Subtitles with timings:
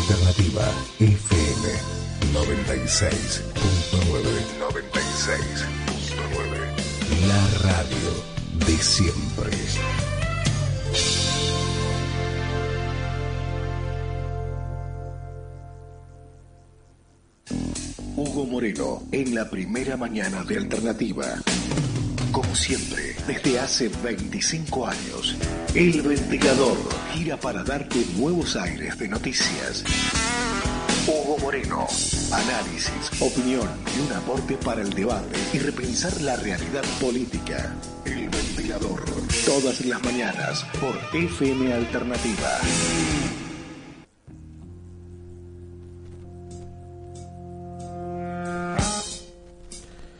[0.00, 0.64] Alternativa
[0.98, 1.64] FM
[2.32, 3.44] 96.9.
[4.58, 7.28] 96.9.
[7.28, 8.08] La radio
[8.66, 9.52] de siempre.
[18.16, 21.26] Hugo Moreno en la primera mañana de Alternativa.
[22.50, 25.36] Como siempre, desde hace 25 años,
[25.72, 26.76] el ventilador
[27.12, 29.84] gira para darte nuevos aires de noticias.
[31.06, 31.86] Hugo Moreno,
[32.32, 37.72] análisis, opinión y un aporte para el debate y repensar la realidad política.
[38.04, 39.04] El ventilador,
[39.46, 42.58] todas las mañanas por FM Alternativa.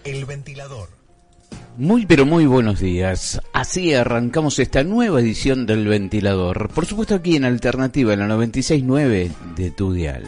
[0.04, 0.99] El ventilador.
[1.80, 3.40] Muy pero muy buenos días.
[3.54, 6.68] Así arrancamos esta nueva edición del ventilador.
[6.74, 10.24] Por supuesto aquí en Alternativa, en la 96.9 de tu dial.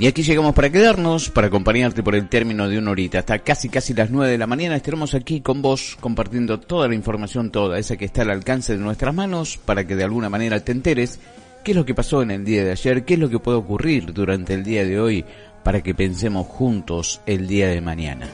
[0.00, 3.68] Y aquí llegamos para quedarnos, para acompañarte por el término de una horita, hasta casi
[3.68, 4.74] casi las 9 de la mañana.
[4.74, 8.82] Estaremos aquí con vos compartiendo toda la información, toda esa que está al alcance de
[8.82, 11.20] nuestras manos, para que de alguna manera te enteres
[11.62, 13.58] qué es lo que pasó en el día de ayer, qué es lo que puede
[13.58, 15.24] ocurrir durante el día de hoy,
[15.66, 18.28] para que pensemos juntos el día de mañana.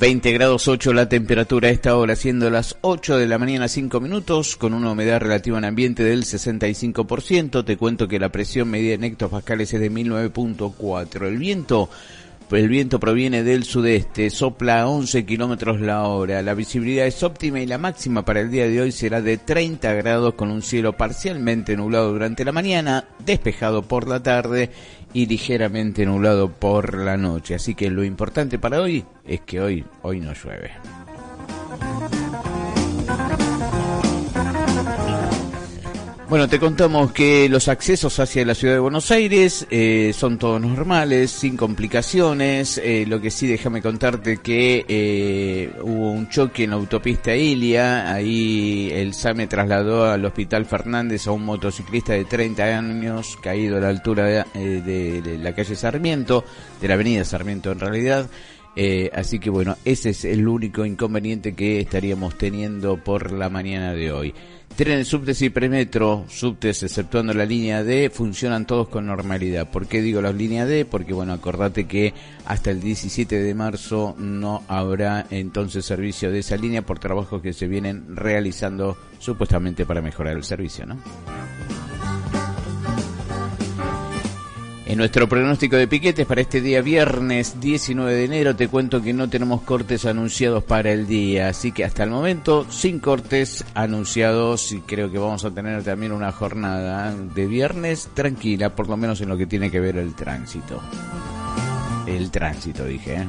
[0.00, 4.00] 20 grados 8 la temperatura a esta hora, siendo las 8 de la mañana 5
[4.00, 7.66] minutos, con una humedad relativa en ambiente del 65%.
[7.66, 11.26] Te cuento que la presión medida en hectopascales es de 1009.4.
[11.26, 11.90] El viento
[12.58, 17.60] el viento proviene del sudeste, sopla a 11 kilómetros la hora, la visibilidad es óptima
[17.60, 20.96] y la máxima para el día de hoy será de 30 grados con un cielo
[20.96, 24.70] parcialmente nublado durante la mañana, despejado por la tarde
[25.12, 27.54] y ligeramente nublado por la noche.
[27.54, 30.72] Así que lo importante para hoy es que hoy, hoy no llueve.
[36.30, 40.60] Bueno, te contamos que los accesos hacia la ciudad de Buenos Aires eh, son todos
[40.60, 42.80] normales, sin complicaciones.
[42.84, 48.14] Eh, lo que sí, déjame contarte que eh, hubo un choque en la autopista Ilia.
[48.14, 53.80] Ahí el SAME trasladó al Hospital Fernández a un motociclista de 30 años caído a
[53.80, 56.44] la altura de, de la calle Sarmiento,
[56.80, 58.30] de la avenida Sarmiento en realidad.
[58.76, 63.92] Eh, así que bueno, ese es el único inconveniente que estaríamos teniendo por la mañana
[63.92, 64.34] de hoy.
[64.80, 69.70] Trenes, subtes y premetro, subtes exceptuando la línea D, funcionan todos con normalidad.
[69.70, 70.86] ¿Por qué digo la línea D?
[70.86, 72.14] Porque bueno, acordate que
[72.46, 77.52] hasta el 17 de marzo no habrá entonces servicio de esa línea por trabajos que
[77.52, 80.96] se vienen realizando supuestamente para mejorar el servicio, ¿no?
[84.90, 89.12] En nuestro pronóstico de piquetes para este día viernes 19 de enero te cuento que
[89.12, 94.72] no tenemos cortes anunciados para el día, así que hasta el momento sin cortes anunciados
[94.72, 99.20] y creo que vamos a tener también una jornada de viernes tranquila, por lo menos
[99.20, 100.82] en lo que tiene que ver el tránsito.
[102.08, 103.28] El tránsito dije, ¿eh?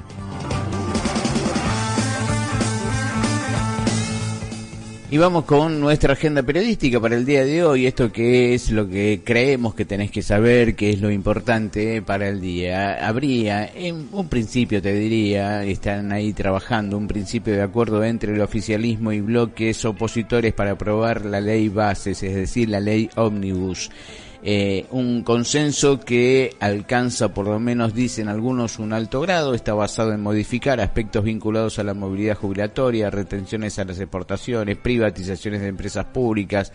[5.11, 8.88] Y vamos con nuestra agenda periodística para el día de hoy, esto que es lo
[8.88, 13.05] que creemos que tenés que saber, que es lo importante para el día.
[13.05, 18.39] Habría, en un principio te diría, están ahí trabajando un principio de acuerdo entre el
[18.39, 23.91] oficialismo y bloques opositores para aprobar la ley bases, es decir, la ley ómnibus.
[24.44, 30.14] Eh, un consenso que alcanza, por lo menos dicen algunos, un alto grado, está basado
[30.14, 36.05] en modificar aspectos vinculados a la movilidad jubilatoria, retenciones a las exportaciones, privatizaciones de empresas
[36.05, 36.73] públicas,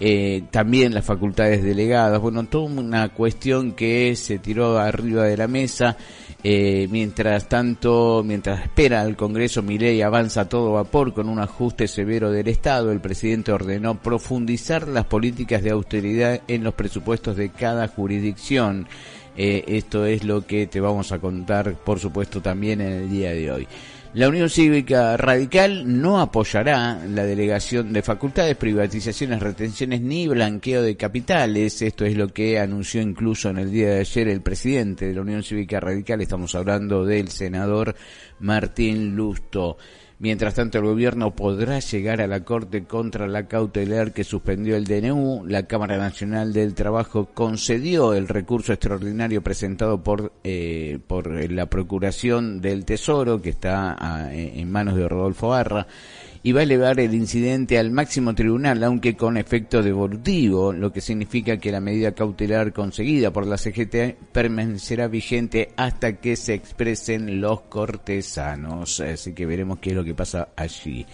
[0.00, 5.48] eh, también las facultades delegadas, bueno, toda una cuestión que se tiró arriba de la
[5.48, 5.98] mesa
[6.44, 11.86] eh, mientras tanto, mientras espera el Congreso, Milei avanza a todo vapor con un ajuste
[11.86, 12.90] severo del Estado.
[12.90, 18.88] El presidente ordenó profundizar las políticas de austeridad en los presupuestos de cada jurisdicción.
[19.36, 23.32] Eh, esto es lo que te vamos a contar, por supuesto, también en el día
[23.32, 23.68] de hoy.
[24.14, 30.98] La Unión Cívica Radical no apoyará la delegación de facultades, privatizaciones, retenciones ni blanqueo de
[30.98, 31.80] capitales.
[31.80, 35.22] Esto es lo que anunció incluso en el día de ayer el presidente de la
[35.22, 36.20] Unión Cívica Radical.
[36.20, 37.96] Estamos hablando del senador
[38.40, 39.78] Martín Lusto.
[40.22, 44.84] Mientras tanto, el gobierno podrá llegar a la Corte contra la cautelar que suspendió el
[44.84, 45.44] DNU.
[45.48, 52.60] La Cámara Nacional del Trabajo concedió el recurso extraordinario presentado por, eh, por la Procuración
[52.60, 55.88] del Tesoro, que está ah, en manos de Rodolfo Arra
[56.44, 61.00] y va a elevar el incidente al máximo tribunal, aunque con efecto devolutivo, lo que
[61.00, 67.40] significa que la medida cautelar conseguida por la CGT permanecerá vigente hasta que se expresen
[67.40, 69.00] los cortesanos.
[69.00, 71.06] Así que veremos qué es lo que pasa allí.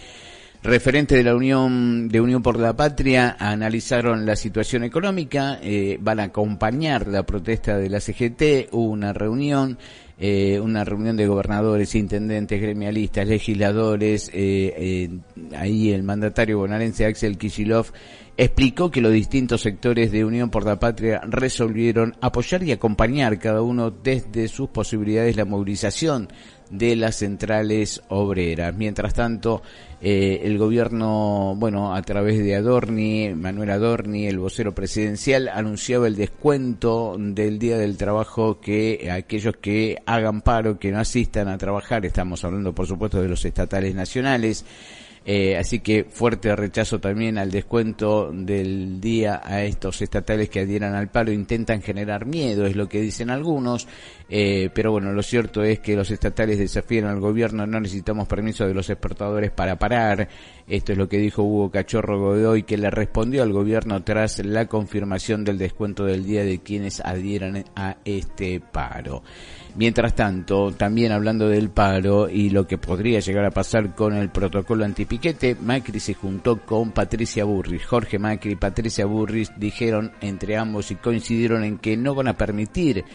[0.61, 6.19] Referentes de la Unión de Unión por la Patria analizaron la situación económica, eh, van
[6.19, 9.77] a acompañar la protesta de la CGT, hubo una reunión
[10.21, 15.09] eh, una reunión de gobernadores, intendentes, gremialistas, legisladores, eh, eh,
[15.55, 17.91] ahí el mandatario bonaerense Axel Kicillof
[18.35, 23.61] explicó que los distintos sectores de Unión por la Patria resolvieron apoyar y acompañar cada
[23.61, 26.27] uno desde sus posibilidades la movilización
[26.69, 28.75] de las centrales obreras.
[28.75, 29.61] Mientras tanto,
[30.01, 36.15] eh, el gobierno, bueno, a través de Adorni, Manuel Adorni, el vocero presidencial, anunciaba el
[36.15, 42.05] descuento del Día del Trabajo que aquellos que hagan paro, que no asistan a trabajar,
[42.05, 44.63] estamos hablando por supuesto de los estatales nacionales,
[45.31, 50.95] eh, así que fuerte rechazo también al descuento del día a estos estatales que adhieran
[50.95, 51.31] al paro.
[51.31, 53.87] Intentan generar miedo, es lo que dicen algunos.
[54.27, 57.67] Eh, pero bueno, lo cierto es que los estatales desafían al gobierno.
[57.67, 60.29] No necesitamos permiso de los exportadores para parar.
[60.67, 64.65] Esto es lo que dijo Hugo Cachorro Godoy, que le respondió al gobierno tras la
[64.65, 69.21] confirmación del descuento del día de quienes adhieran a este paro.
[69.75, 74.29] Mientras tanto, también hablando del paro y lo que podría llegar a pasar con el
[74.29, 77.85] protocolo antipiquete, Macri se juntó con Patricia Burris.
[77.85, 82.37] Jorge Macri y Patricia Burris dijeron entre ambos y coincidieron en que no van a
[82.37, 83.05] permitir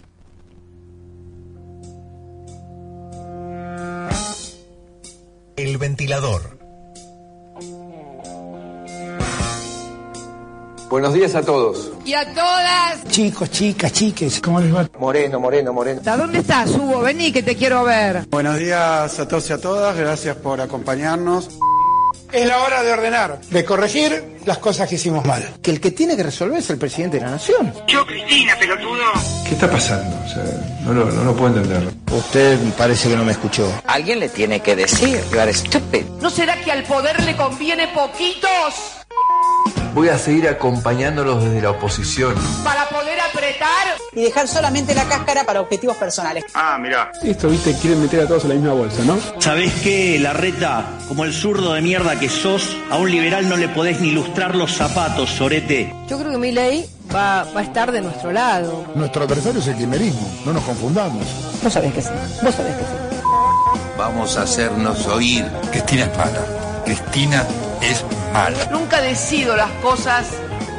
[5.57, 6.59] El ventilador.
[10.89, 11.93] Buenos días a todos.
[12.05, 13.05] Y a todas.
[13.09, 14.89] Chicos, chicas, chiques, ¿cómo les va?
[14.99, 16.01] Moreno, moreno, moreno.
[16.05, 17.01] ¿A dónde estás, Hugo?
[17.01, 18.27] Vení, que te quiero ver.
[18.31, 21.49] Buenos días a todos y a todas, gracias por acompañarnos.
[22.33, 25.47] Es la hora de ordenar, de corregir las cosas que hicimos mal.
[25.63, 27.73] Que el que tiene que resolver es el presidente de la nación.
[27.87, 29.03] Yo, Cristina, pelotudo.
[29.47, 30.17] ¿Qué está pasando?
[30.25, 30.43] O sea,
[30.81, 31.93] no lo, no lo puedo entender.
[32.11, 33.71] Usted parece que no me escuchó.
[33.87, 36.05] Alguien le tiene que decir, you are stupid.
[36.23, 39.02] ¿No será que al poder le conviene poquitos?
[39.95, 42.35] Voy a seguir acompañándolos desde la oposición.
[42.65, 46.45] Para poder apretar y dejar solamente la cáscara para objetivos personales.
[46.55, 47.13] Ah, mirá.
[47.23, 49.19] Esto, viste, quieren meter a todos en la misma bolsa, ¿no?
[49.39, 50.87] ¿Sabés qué, Larreta?
[51.09, 54.55] Como el zurdo de mierda que sos, a un liberal no le podés ni lustrar
[54.55, 55.95] los zapatos, sorete.
[56.09, 58.87] Yo creo que mi ley va, va a estar de nuestro lado.
[58.95, 61.27] Nuestro adversario es el quimerismo, no nos confundamos.
[61.63, 62.11] Vos sabés que sí,
[62.43, 63.13] vos sabés que sí.
[63.99, 65.45] Vamos a hacernos oír.
[65.71, 66.41] Cristina es mala.
[66.85, 67.47] Cristina
[67.83, 68.69] es mala.
[68.71, 70.29] Nunca decido las cosas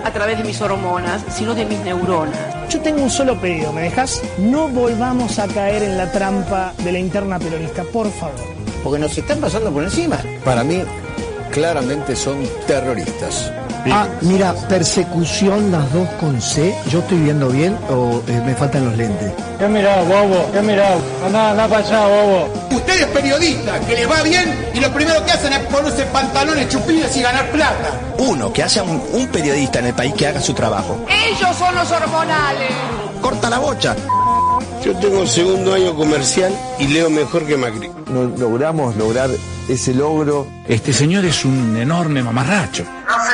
[0.03, 2.37] a través de mis hormonas, sino de mis neuronas.
[2.69, 4.21] Yo tengo un solo pedido, ¿me dejas?
[4.37, 8.35] No volvamos a caer en la trampa de la interna peronista, por favor.
[8.83, 10.19] Porque nos están pasando por encima.
[10.43, 10.83] Para mí,
[11.51, 13.51] claramente son terroristas.
[13.91, 16.73] Ah, mira, persecución las dos con C.
[16.89, 19.31] ¿Yo estoy viendo bien o eh, me faltan los lentes?
[19.59, 20.49] ¿Qué mirá, bobo?
[20.53, 20.95] ¿Qué mirá?
[21.25, 22.49] Andá, andá para allá, bobo.
[22.71, 26.69] Usted es periodista, que le va bien y lo primero que hacen es ponerse pantalones
[26.69, 27.91] chupidos y ganar plata.
[28.19, 31.05] Uno, que haya un, un periodista en el país que haga su trabajo.
[31.09, 32.71] Ellos son los hormonales.
[33.21, 33.95] Corta la bocha.
[34.83, 37.89] Yo tengo segundo año comercial y leo mejor que Macri.
[38.07, 39.29] No logramos lograr
[39.69, 40.45] ese logro.
[40.67, 42.83] Este señor es un enorme mamarracho.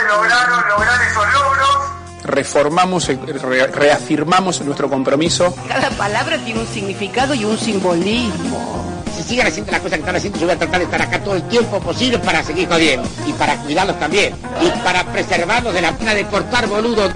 [0.09, 1.77] Lograron lograr esos logros.
[2.23, 5.53] Reformamos, re- reafirmamos nuestro compromiso.
[5.67, 9.01] Cada palabra tiene un significado y un simbolismo.
[9.15, 11.19] Si siguen haciendo las cosas que están haciendo, yo voy a tratar de estar acá
[11.23, 13.07] todo el tiempo posible para seguir jodiendo.
[13.27, 14.33] Y para cuidarlos también.
[14.61, 17.11] Y para preservarlos de la pena de cortar boludo.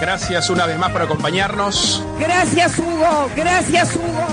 [0.00, 2.04] Gracias una vez más por acompañarnos.
[2.20, 3.28] Gracias, Hugo.
[3.34, 4.26] Gracias, Hugo.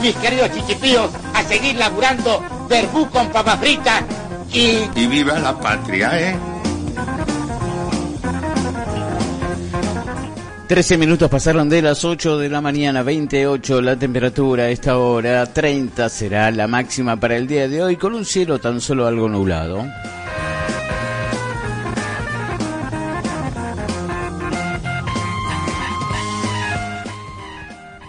[0.00, 4.02] Mis queridos chiquipíos, a seguir laburando verbú con papa frita
[4.52, 4.88] y...
[4.96, 6.36] Y viva la patria, ¿eh?
[10.72, 15.44] 13 minutos pasaron de las 8 de la mañana, 28 la temperatura a esta hora,
[15.44, 19.28] 30 será la máxima para el día de hoy con un cielo tan solo algo
[19.28, 19.84] nublado.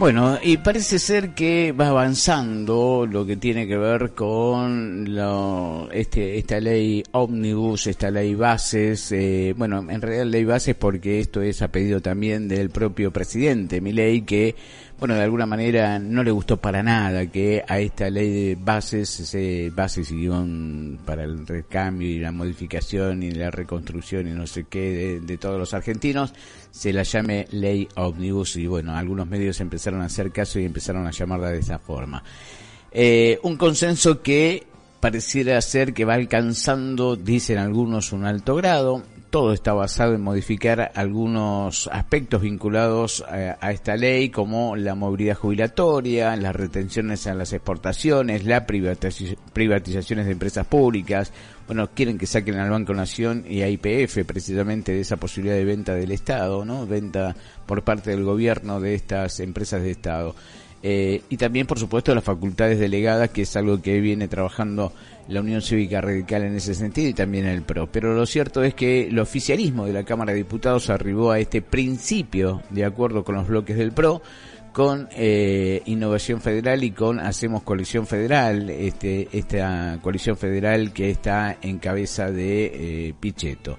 [0.03, 6.37] Bueno, y parece ser que va avanzando lo que tiene que ver con lo, este,
[6.37, 9.13] esta ley ómnibus, esta ley bases.
[9.13, 13.79] Eh, bueno, en realidad ley bases porque esto es a pedido también del propio presidente,
[13.79, 14.55] mi ley que,
[14.99, 19.19] bueno, de alguna manera no le gustó para nada que a esta ley de bases,
[19.19, 24.47] ese bases y guion para el recambio y la modificación y la reconstrucción y no
[24.47, 26.33] sé qué de, todos los argentinos,
[26.71, 31.05] se la llame ley ómnibus y bueno, algunos medios empezaron a hacer caso y empezaron
[31.05, 32.23] a llamarla de esa forma.
[32.91, 34.67] Eh, un consenso que
[35.03, 39.03] pareciera ser que va alcanzando, dicen algunos, un alto grado.
[39.33, 45.35] Todo está basado en modificar algunos aspectos vinculados a, a esta ley, como la movilidad
[45.35, 51.33] jubilatoria, las retenciones a las exportaciones, las privatiz- privatizaciones de empresas públicas.
[51.65, 55.65] Bueno, quieren que saquen al Banco Nación y a IPF precisamente de esa posibilidad de
[55.65, 56.85] venta del Estado, ¿no?
[56.85, 57.35] Venta
[57.65, 60.35] por parte del gobierno de estas empresas de Estado.
[60.85, 64.91] Eh, y también, por supuesto, las facultades delegadas, que es algo que viene trabajando
[65.29, 67.87] la Unión Cívica Radical en ese sentido y también el PRO.
[67.89, 71.61] Pero lo cierto es que el oficialismo de la Cámara de Diputados arribó a este
[71.61, 74.21] principio, de acuerdo con los bloques del PRO,
[74.73, 81.57] con eh, Innovación Federal y con Hacemos Coalición Federal, este, esta coalición federal que está
[81.61, 83.77] en cabeza de eh, Pichetto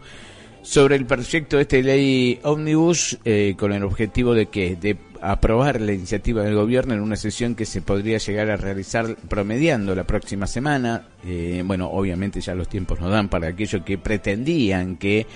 [0.64, 4.96] sobre el proyecto de esta ley Omnibus eh, con el objetivo de que de
[5.30, 9.94] aprobar la iniciativa del gobierno en una sesión que se podría llegar a realizar promediando
[9.94, 11.08] la próxima semana.
[11.24, 15.26] Eh, bueno, obviamente ya los tiempos no dan para aquellos que pretendían que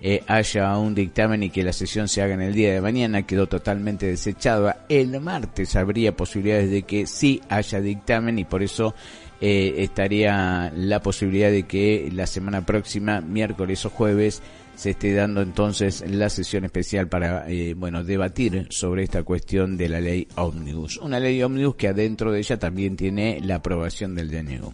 [0.00, 3.22] eh, haya un dictamen y que la sesión se haga en el día de mañana,
[3.22, 4.84] quedó totalmente desechada.
[4.88, 8.94] El martes habría posibilidades de que sí haya dictamen y por eso
[9.40, 14.40] eh, estaría la posibilidad de que la semana próxima, miércoles o jueves,
[14.78, 19.88] se esté dando entonces la sesión especial para, eh, bueno, debatir sobre esta cuestión de
[19.88, 20.98] la ley Omnibus.
[20.98, 24.72] Una ley Omnibus que adentro de ella también tiene la aprobación del DNU.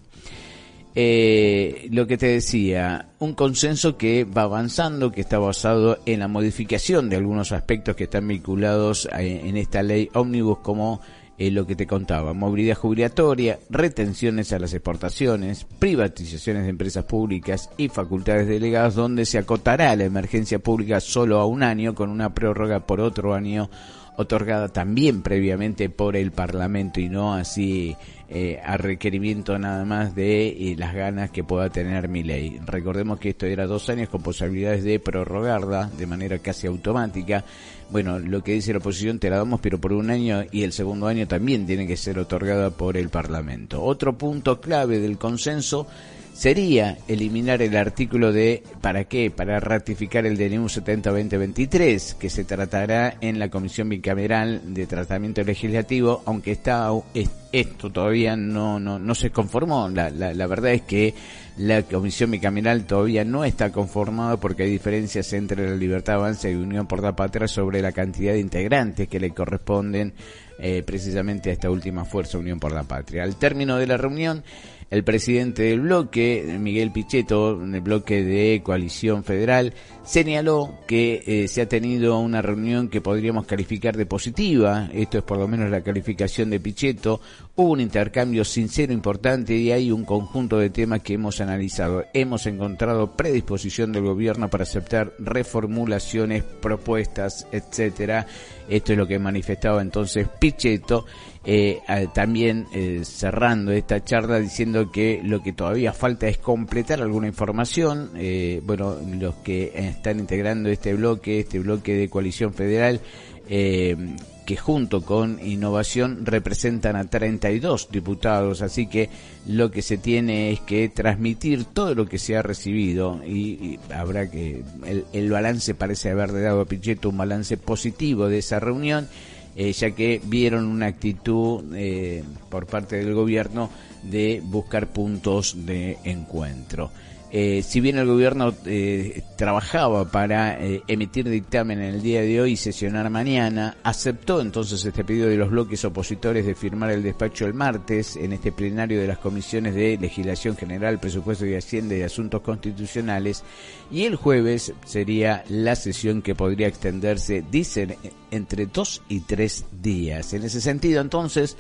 [0.97, 6.29] Eh, lo que te decía, un consenso que va avanzando, que está basado en la
[6.29, 11.01] modificación de algunos aspectos que están vinculados a- en esta ley Omnibus como
[11.37, 17.71] eh, lo que te contaba, movilidad jubilatoria, retenciones a las exportaciones, privatizaciones de empresas públicas
[17.77, 22.35] y facultades delegadas donde se acotará la emergencia pública solo a un año con una
[22.35, 23.69] prórroga por otro año
[24.17, 27.97] otorgada también previamente por el Parlamento y no así
[28.29, 32.59] eh, a requerimiento nada más de eh, las ganas que pueda tener mi ley.
[32.65, 37.45] Recordemos que esto era dos años con posibilidades de prorrogarla de manera casi automática.
[37.91, 40.73] Bueno, lo que dice la oposición te la damos pero por un año y el
[40.73, 43.83] segundo año también tiene que ser otorgada por el Parlamento.
[43.83, 45.87] Otro punto clave del consenso
[46.35, 49.31] sería eliminar el artículo de ¿para qué?
[49.31, 56.23] Para ratificar el DNU 70-2023 que se tratará en la Comisión Bicameral de Tratamiento Legislativo,
[56.27, 59.89] aunque está es- esto todavía no, no, no se conformó.
[59.89, 61.15] La, la, la verdad es que
[61.57, 66.55] la Comisión Bicameral todavía no está conformada porque hay diferencias entre la Libertad Avanza y
[66.57, 70.15] Unión por la Patria sobre la cantidad de integrantes que le corresponden
[70.59, 73.23] eh, precisamente a esta última fuerza Unión por la Patria.
[73.23, 74.43] Al término de la reunión,
[74.91, 79.75] El presidente del bloque, Miguel Pichetto, en el bloque de Coalición Federal,
[80.05, 85.25] señaló que eh, se ha tenido una reunión que podríamos calificar de positiva, esto es
[85.25, 87.21] por lo menos la calificación de Pichetto,
[87.57, 92.05] hubo un intercambio sincero importante y hay un conjunto de temas que hemos analizado.
[92.13, 98.27] Hemos encontrado predisposición del gobierno para aceptar reformulaciones, propuestas, etcétera.
[98.69, 101.07] Esto es lo que manifestaba entonces Pichetto
[101.47, 101.83] eh,
[102.15, 108.13] también eh, cerrando esta charla diciendo que lo que todavía falta es completar alguna información.
[108.17, 113.01] Eh, bueno, los que están integrando este bloque, este bloque de coalición federal,
[113.47, 119.11] que junto con Innovación representan a 32 diputados, así que
[119.47, 124.31] lo que se tiene es que transmitir todo lo que se ha recibido y, habrá
[124.31, 129.09] que el, el, balance parece haber dado a Pichetto un balance positivo de esa reunión
[129.57, 133.71] eh, ya que vieron una actitud eh, por parte del gobierno
[134.03, 136.91] de buscar puntos de encuentro.
[137.37, 142.41] Eh, si bien el gobierno eh, trabajaba para eh, emitir dictamen en el día de
[142.41, 147.03] hoy y sesionar mañana, aceptó entonces este pedido de los bloques opositores de firmar el
[147.03, 151.97] despacho el martes en este plenario de las comisiones de legislación general, presupuesto y hacienda
[151.97, 153.43] y asuntos constitucionales
[153.91, 157.97] y el jueves sería la sesión que podría extenderse, dicen,
[158.31, 160.35] entre dos y tres días.
[160.35, 161.57] En ese sentido, entonces,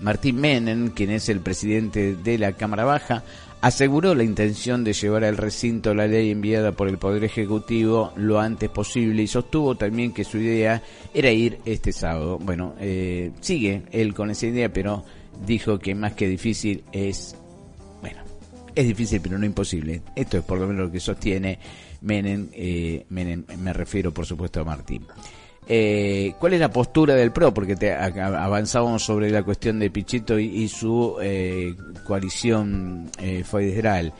[0.00, 3.24] Martín Menem, quien es el presidente de la Cámara Baja,
[3.60, 8.40] aseguró la intención de llevar al recinto la ley enviada por el Poder Ejecutivo lo
[8.40, 12.38] antes posible y sostuvo también que su idea era ir este sábado.
[12.38, 15.04] Bueno, eh, sigue él con esa idea, pero
[15.46, 17.36] dijo que más que difícil es,
[18.00, 18.20] bueno,
[18.74, 20.02] es difícil pero no imposible.
[20.14, 21.58] Esto es por lo menos lo que sostiene
[22.00, 25.06] Menem, eh, Menem me refiero por supuesto a Martín.
[25.68, 27.52] Eh, ¿Cuál es la postura del PRO?
[27.52, 34.14] Porque te, avanzábamos sobre la cuestión de Pichito y, su eh, coalición eh, federal.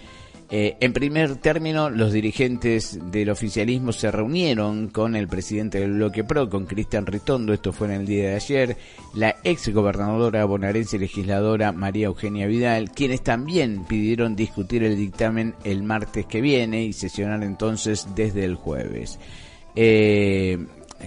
[0.51, 6.25] Eh, en primer término, los dirigentes del oficialismo se reunieron con el presidente del bloque
[6.25, 8.77] PRO, con Cristian Ritondo, esto fue en el día de ayer,
[9.15, 15.55] la ex gobernadora bonaerense y legisladora María Eugenia Vidal, quienes también pidieron discutir el dictamen
[15.65, 19.19] el martes que viene y sesionar entonces desde el jueves.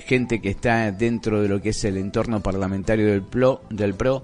[0.05, 4.23] Gente que está dentro de lo que es el entorno parlamentario del PRO, del PRO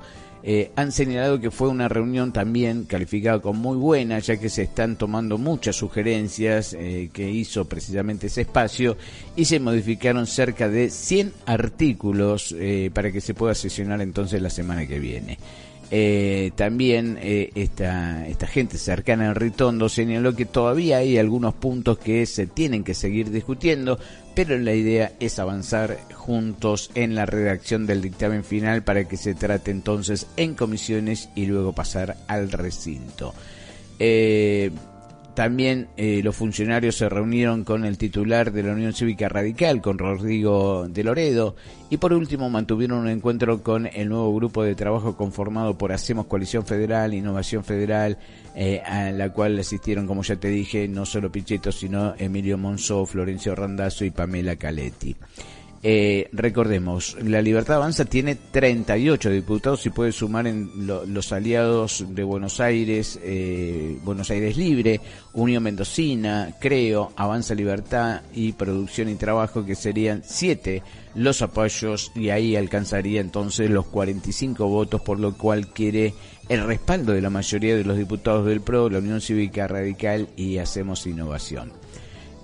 [0.50, 4.62] eh, han señalado que fue una reunión también calificada como muy buena, ya que se
[4.62, 8.96] están tomando muchas sugerencias eh, que hizo precisamente ese espacio
[9.36, 14.50] y se modificaron cerca de 100 artículos eh, para que se pueda sesionar entonces la
[14.50, 15.38] semana que viene.
[15.89, 21.97] Eh, también eh, esta, esta gente cercana al Ritondo señaló que todavía hay algunos puntos
[21.97, 23.97] que se tienen que seguir discutiendo,
[24.36, 29.34] pero la idea es avanzar juntos en la redacción del dictamen final para que se
[29.34, 33.34] trate entonces en comisiones y luego pasar al recinto.
[33.97, 34.71] Eh,
[35.38, 40.00] también eh, los funcionarios se reunieron con el titular de la Unión Cívica Radical, con
[40.00, 41.56] Rodrigo de Loredo,
[41.91, 46.26] y por último mantuvieron un encuentro con el nuevo grupo de trabajo conformado por Hacemos
[46.26, 48.17] Coalición Federal, Innovación Federal,
[48.56, 53.06] eh, a la cual asistieron, como ya te dije, no solo Pichetto, sino Emilio Monzó,
[53.06, 55.15] Florencio Randazzo y Pamela Caletti.
[55.89, 62.23] Eh, recordemos, la Libertad Avanza tiene 38 diputados y puede sumar en los aliados de
[62.26, 65.00] Buenos Aires, eh, Buenos Aires Libre,
[65.32, 70.84] Unión Mendocina, Creo, Avanza Libertad y Producción y Trabajo, que serían 7
[71.15, 76.13] los apoyos y ahí alcanzaría entonces los 45 votos, por lo cual quiere
[76.50, 80.58] el respaldo de la mayoría de los diputados del PRO, la Unión Cívica Radical y
[80.58, 81.87] Hacemos Innovación.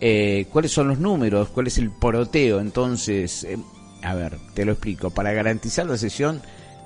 [0.06, 2.60] Eh, cuáles son los números, cuál es el poroteo.
[2.60, 3.58] Entonces, eh,
[4.02, 5.12] a ver, te lo explico.
[5.12, 6.42] Para garantizar la sesión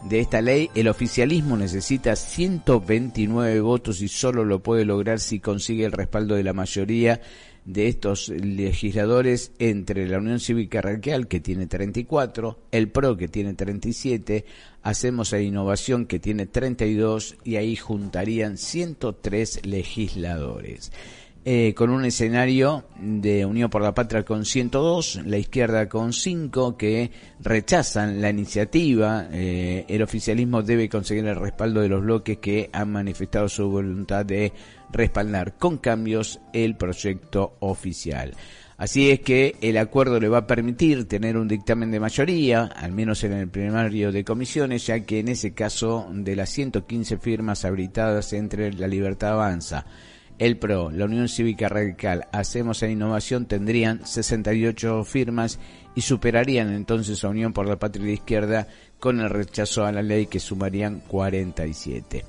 [0.08, 5.86] de esta ley, el oficialismo necesita 129 votos y solo lo puede lograr si consigue
[5.86, 7.20] el respaldo de la mayoría
[7.66, 13.56] de estos legisladores entre la Unión Cívica Radical, que tiene 34, el PRO, que tiene
[13.56, 14.46] 37,
[14.84, 20.92] Hacemos a Innovación, que tiene 32, y ahí juntarían 103 legisladores.
[21.50, 26.76] Eh, con un escenario de Unión por la Patria con 102, la izquierda con 5
[26.76, 29.30] que rechazan la iniciativa.
[29.32, 34.26] Eh, el oficialismo debe conseguir el respaldo de los bloques que han manifestado su voluntad
[34.26, 34.52] de
[34.92, 38.34] respaldar con cambios el proyecto oficial.
[38.76, 42.92] Así es que el acuerdo le va a permitir tener un dictamen de mayoría, al
[42.92, 47.64] menos en el primario de comisiones, ya que en ese caso de las 115 firmas
[47.64, 49.86] habilitadas entre la Libertad Avanza,
[50.40, 55.60] el PRO, la Unión Cívica Radical, Hacemos a Innovación tendrían 68 firmas
[55.96, 58.68] y superarían entonces a Unión por la Patria de Izquierda
[59.00, 62.24] con el rechazo a la ley que sumarían 47.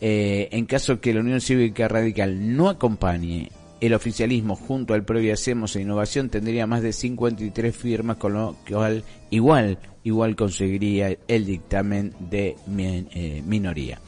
[0.00, 5.20] Eh, en caso que la Unión Cívica Radical no acompañe el oficialismo junto al PRO
[5.20, 11.16] y Hacemos e Innovación tendría más de 53 firmas, con lo cual igual, igual conseguiría
[11.28, 13.98] el dictamen de eh, minoría.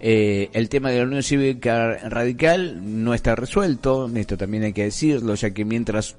[0.00, 4.84] Eh, el tema de la Unión Cívica Radical no está resuelto, esto también hay que
[4.84, 6.16] decirlo, ya que mientras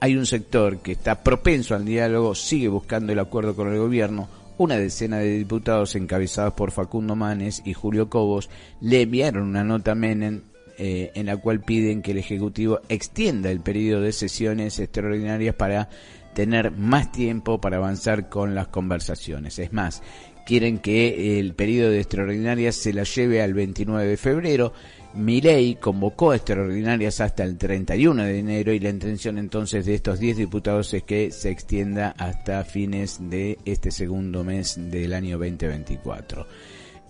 [0.00, 4.28] hay un sector que está propenso al diálogo, sigue buscando el acuerdo con el gobierno,
[4.58, 9.92] una decena de diputados encabezados por Facundo Manes y Julio Cobos le enviaron una nota
[9.92, 10.42] a Menem
[10.76, 15.88] eh, en la cual piden que el Ejecutivo extienda el periodo de sesiones extraordinarias para
[16.34, 19.58] tener más tiempo para avanzar con las conversaciones.
[19.58, 20.02] Es más,
[20.46, 24.72] quieren que el periodo de extraordinarias se la lleve al 29 de febrero.
[25.14, 30.38] Milei convocó extraordinarias hasta el 31 de enero y la intención entonces de estos 10
[30.38, 36.46] diputados es que se extienda hasta fines de este segundo mes del año 2024.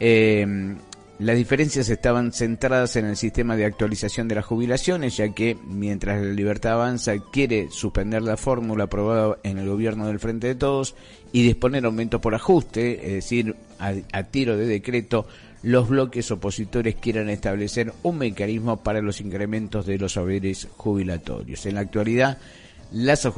[0.00, 0.74] Eh,
[1.22, 6.20] las diferencias estaban centradas en el sistema de actualización de las jubilaciones, ya que mientras
[6.20, 10.96] la Libertad Avanza quiere suspender la fórmula aprobada en el gobierno del Frente de Todos
[11.32, 15.26] y disponer aumento por ajuste, es decir, a, tiro de decreto,
[15.62, 21.66] los bloques opositores quieran establecer un mecanismo para los incrementos de los saberes jubilatorios.
[21.66, 22.38] En la actualidad,
[22.92, 23.28] las,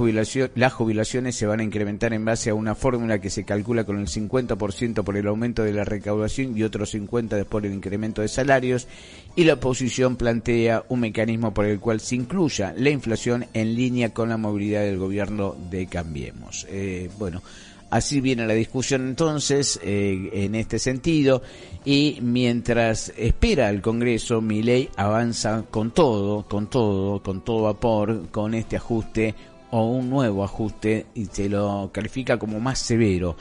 [0.55, 3.99] las jubilaciones se van a incrementar en base a una fórmula que se calcula con
[3.99, 8.29] el 50% por el aumento de la recaudación y otro 50% por el incremento de
[8.29, 8.89] salarios
[9.37, 14.13] y la oposición plantea un mecanismo por el cual se incluya la inflación en línea
[14.13, 16.67] con la movilidad del gobierno de Cambiemos.
[16.71, 17.43] Eh, bueno,
[17.91, 21.43] Así viene la discusión entonces eh, en este sentido
[21.85, 28.31] y mientras espera el Congreso, mi ley avanza con todo, con todo, con todo vapor,
[28.31, 29.35] con este ajuste
[29.71, 33.37] o un nuevo ajuste y se lo califica como más severo.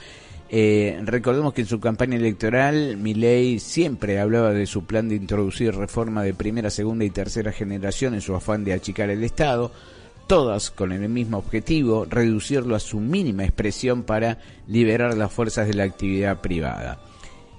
[0.49, 5.73] Eh, recordemos que en su campaña electoral Milei siempre hablaba de su plan de introducir
[5.73, 9.71] reforma de primera, segunda y tercera generación en su afán de achicar el Estado
[10.27, 15.73] todas con el mismo objetivo, reducirlo a su mínima expresión para liberar las fuerzas de
[15.73, 16.99] la actividad privada.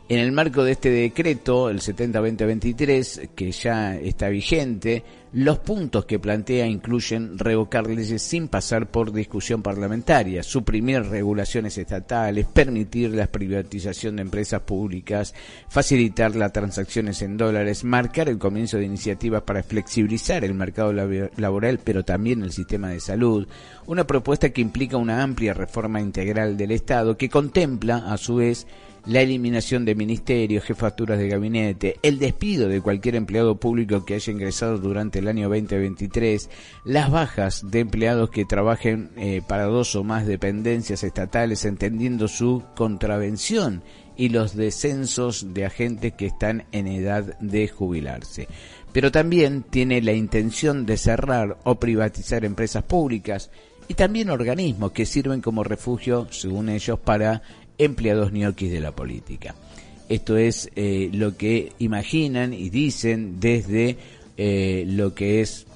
[0.08, 5.02] En el marco de este decreto, el 70-2023, que ya está vigente,
[5.34, 12.46] los puntos que plantea incluyen revocar leyes sin pasar por discusión parlamentaria, suprimir regulaciones estatales,
[12.46, 15.34] permitir la privatización de empresas públicas,
[15.68, 21.80] facilitar las transacciones en dólares, marcar el comienzo de iniciativas para flexibilizar el mercado laboral,
[21.82, 23.48] pero también el sistema de salud,
[23.86, 28.68] una propuesta que implica una amplia reforma integral del Estado que contempla, a su vez,
[29.06, 34.32] la eliminación de ministerios, jefaturas de gabinete, el despido de cualquier empleado público que haya
[34.32, 36.48] ingresado durante el año 2023,
[36.84, 42.62] las bajas de empleados que trabajen eh, para dos o más dependencias estatales entendiendo su
[42.74, 43.82] contravención
[44.16, 48.48] y los descensos de agentes que están en edad de jubilarse.
[48.92, 53.50] Pero también tiene la intención de cerrar o privatizar empresas públicas
[53.88, 57.42] y también organismos que sirven como refugio, según ellos, para
[57.78, 59.54] empleados ñoquis de la política.
[60.08, 63.96] Esto es eh, lo que imaginan y dicen desde
[64.36, 65.66] eh, lo que es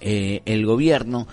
[0.00, 1.26] eh, el gobierno.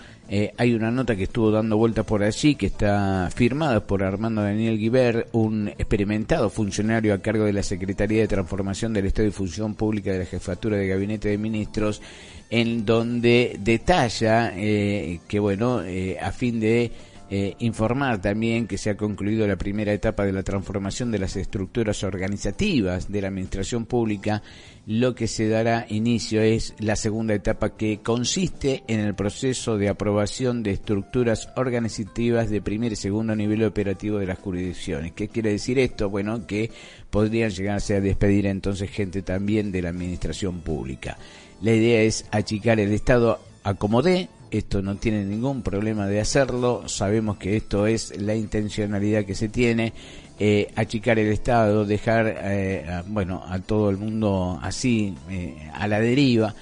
[0.57, 4.79] hay una nota que estuvo dando vueltas por allí que está firmada por Armando Daniel
[4.79, 9.75] Guiber, un experimentado funcionario a cargo de la Secretaría de Transformación del Estado y Función
[9.75, 12.01] Pública de la Jefatura de Gabinete de Ministros,
[12.49, 15.83] en donde detalla que, bueno,
[16.19, 16.91] a fin de
[17.29, 21.35] eh, informar también que se ha concluido la primera etapa de la transformación de las
[21.35, 24.43] estructuras organizativas de la administración pública.
[24.85, 29.89] Lo que se dará inicio es la segunda etapa que consiste en el proceso de
[29.89, 35.13] aprobación de estructuras organizativas de primer y segundo nivel operativo de las jurisdicciones.
[35.13, 36.11] ¿Qué quiere decir esto?
[36.11, 36.69] Bueno, que
[37.09, 41.17] podrían llegarse a despedir entonces gente también de la administración pública.
[41.61, 47.37] La idea es achicar el Estado acomodé esto no tiene ningún problema de hacerlo, sabemos
[47.37, 49.93] que esto es la intencionalidad que se tiene,
[50.37, 55.87] eh, achicar el Estado, dejar, eh, a, bueno, a todo el mundo así, eh, a
[55.87, 56.53] la deriva,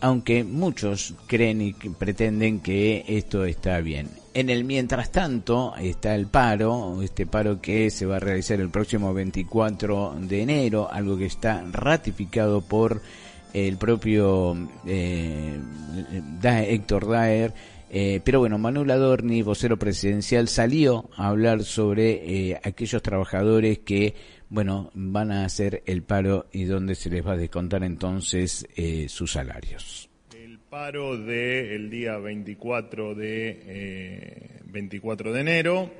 [0.00, 4.08] aunque muchos creen y pretenden que esto está bien.
[4.32, 8.70] En el mientras tanto está el paro, este paro que se va a realizar el
[8.70, 13.02] próximo 24 de enero, algo que está ratificado por
[13.52, 14.56] el propio
[14.86, 15.58] eh,
[16.42, 17.52] Héctor Daer,
[17.90, 24.14] eh, pero bueno, Manuel Adorni, vocero presidencial, salió a hablar sobre eh, aquellos trabajadores que,
[24.50, 28.66] bueno, van a hacer el paro y donde se les va a descontar entonces
[29.08, 30.10] sus salarios.
[30.36, 35.90] El paro del día 24 de, 24 de enero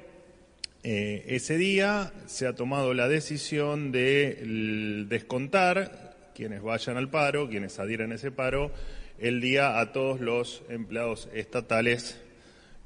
[0.84, 6.08] Eh, ese día se ha tomado la decisión de descontar
[6.38, 8.70] quienes vayan al paro, quienes adhieran a ese paro,
[9.18, 12.20] el día a todos los empleados estatales,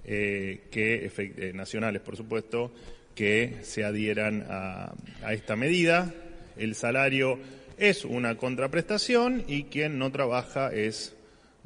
[0.06, 2.72] eh, que, eh, nacionales por supuesto,
[3.14, 4.94] que se adhieran a,
[5.32, 6.14] esta medida.
[6.56, 7.38] El salario
[7.76, 11.14] es una contraprestación y quien no trabaja es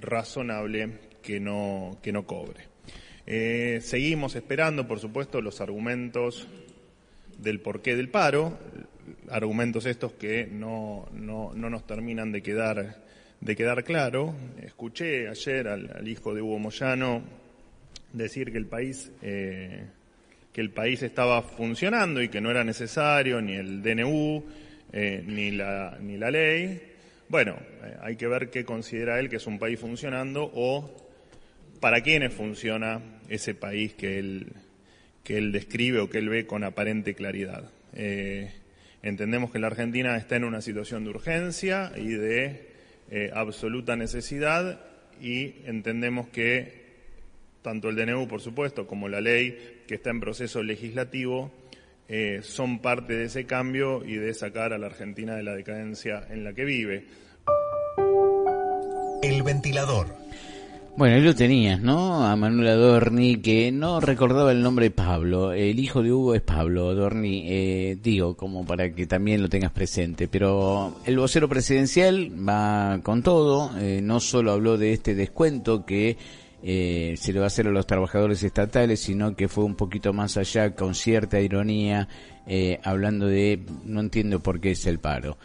[0.01, 0.91] razonable
[1.23, 2.65] que no, que no cobre.
[3.29, 6.49] Eh, seguimos esperando, por supuesto, los argumentos
[7.39, 8.59] del porqué del paro,
[9.31, 13.03] argumentos estos que no, no, no nos terminan de quedar,
[13.41, 14.35] de quedar claro.
[14.63, 17.23] Escuché ayer al, hijo de Hugo Moyano
[18.13, 19.85] decir que el país eh,
[20.53, 24.43] que el país estaba funcionando y que no era necesario ni el DNU
[24.93, 26.81] eh, ni la ni la ley.
[27.29, 27.57] Bueno,
[28.01, 31.07] hay que ver qué considera él que es un país funcionando o
[31.81, 34.53] para quiénes funciona ese país que él,
[35.23, 37.71] que él describe o que él ve con aparente claridad.
[37.93, 38.53] Eh,
[39.03, 42.71] entendemos que la Argentina está en una situación de urgencia y de
[43.11, 44.81] eh, absoluta necesidad
[45.21, 46.87] y entendemos que
[47.63, 51.51] tanto el DNU, por supuesto, como la ley que está en proceso legislativo,
[52.09, 56.25] eh, son parte de ese cambio y de sacar a la Argentina de la decadencia
[56.31, 57.07] en la que vive.
[59.23, 60.26] El ventilador.
[60.97, 62.25] Bueno, ahí lo tenías, ¿no?
[62.25, 65.53] A Manuel Adorni, que no recordaba el nombre de Pablo.
[65.53, 69.73] El hijo de Hugo es Pablo Adorni, eh, digo, como para que también lo tengas
[69.73, 70.27] presente.
[70.27, 73.79] Pero el vocero presidencial va con todo.
[73.79, 76.17] Eh, no solo habló de este descuento que
[76.63, 80.15] eh, se le va a hacer a los trabajadores estatales, sino que fue un poquito
[80.15, 82.09] más allá, con cierta ironía,
[82.47, 85.37] eh, hablando de, no entiendo por qué es el paro.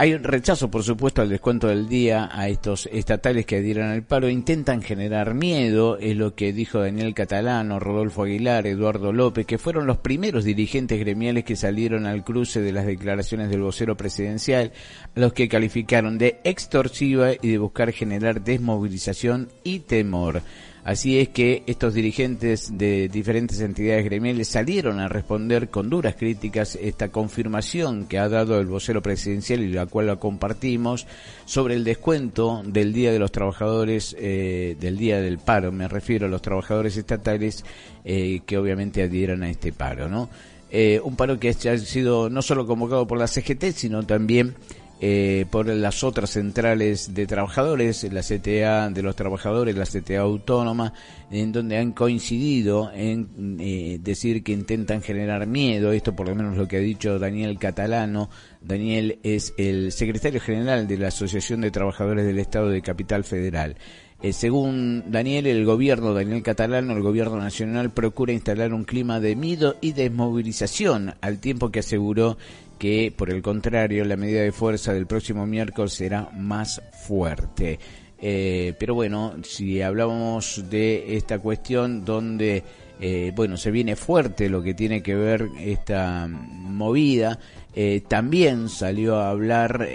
[0.00, 4.28] Hay rechazo, por supuesto, al descuento del día a estos estatales que adhieran al paro.
[4.28, 9.88] Intentan generar miedo, es lo que dijo Daniel Catalano, Rodolfo Aguilar, Eduardo López, que fueron
[9.88, 14.70] los primeros dirigentes gremiales que salieron al cruce de las declaraciones del vocero presidencial,
[15.16, 20.42] los que calificaron de extorsiva y de buscar generar desmovilización y temor.
[20.88, 26.78] Así es que estos dirigentes de diferentes entidades gremiales salieron a responder con duras críticas
[26.80, 31.06] esta confirmación que ha dado el vocero presidencial y la cual la compartimos
[31.44, 36.24] sobre el descuento del Día de los Trabajadores, eh, del Día del Paro, me refiero
[36.24, 37.66] a los trabajadores estatales
[38.06, 40.30] eh, que obviamente adhieran a este paro, ¿no?
[40.70, 44.54] Eh, un paro que ha sido no solo convocado por la CGT, sino también
[45.00, 50.92] eh, por las otras centrales de trabajadores, la CTA de los trabajadores, la CTA autónoma,
[51.30, 56.56] en donde han coincidido en eh, decir que intentan generar miedo, esto por lo menos
[56.56, 58.28] lo que ha dicho Daniel Catalano,
[58.60, 63.76] Daniel es el secretario general de la Asociación de Trabajadores del Estado de Capital Federal.
[64.20, 69.36] Eh, según Daniel, el gobierno, Daniel Catalano, el gobierno nacional procura instalar un clima de
[69.36, 72.36] miedo y desmovilización, al tiempo que aseguró
[72.78, 77.78] que, por el contrario, la medida de fuerza del próximo miércoles será más fuerte.
[78.20, 82.64] Eh, pero bueno, si hablábamos de esta cuestión donde,
[83.00, 87.38] eh, bueno, se viene fuerte lo que tiene que ver esta movida,
[87.74, 89.88] eh, también salió a hablar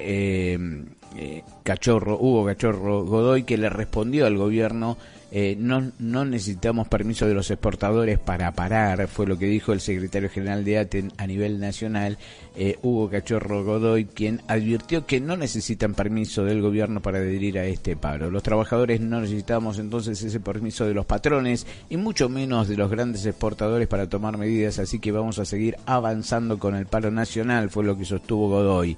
[1.63, 4.97] Cachorro, Hugo Cachorro Godoy, que le respondió al gobierno
[5.36, 9.82] eh, no, no necesitamos permiso de los exportadores para parar, fue lo que dijo el
[9.82, 12.19] secretario general de ATEN a nivel nacional,
[12.56, 17.65] eh, Hugo Cachorro Godoy, quien advirtió que no necesitan permiso del gobierno para adherir a
[17.65, 18.30] este paro.
[18.30, 22.91] Los trabajadores no necesitamos entonces ese permiso de los patrones y mucho menos de los
[22.91, 27.71] grandes exportadores para tomar medidas, así que vamos a seguir avanzando con el paro nacional,
[27.71, 28.97] fue lo que sostuvo Godoy.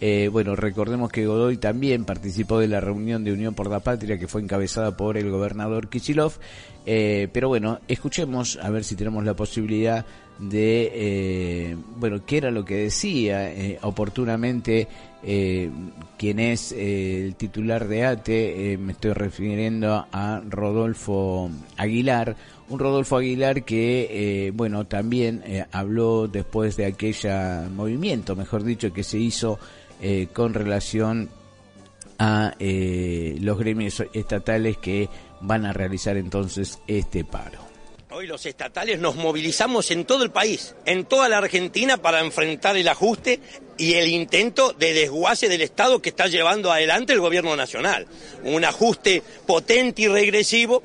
[0.00, 4.18] Eh, bueno, recordemos que Godoy también participó de la reunión de Unión por la Patria
[4.18, 6.34] que fue encabezada por el gobernador Kichilov.
[6.86, 10.06] Eh, pero bueno, escuchemos a ver si tenemos la posibilidad
[10.38, 14.86] de, eh, bueno, qué era lo que decía oportunamente
[15.20, 22.36] quien es el titular de ATE, me estoy refiriendo a Rodolfo Aguilar,
[22.68, 29.18] un Rodolfo Aguilar que, bueno, también habló después de aquella movimiento, mejor dicho, que se
[29.18, 29.58] hizo
[30.00, 31.30] eh, con relación
[32.18, 35.08] a eh, los gremios estatales que
[35.40, 37.68] van a realizar entonces este paro.
[38.10, 42.76] Hoy los estatales nos movilizamos en todo el país, en toda la Argentina, para enfrentar
[42.76, 43.38] el ajuste
[43.76, 48.06] y el intento de desguace del Estado que está llevando adelante el gobierno nacional.
[48.44, 50.82] Un ajuste potente y regresivo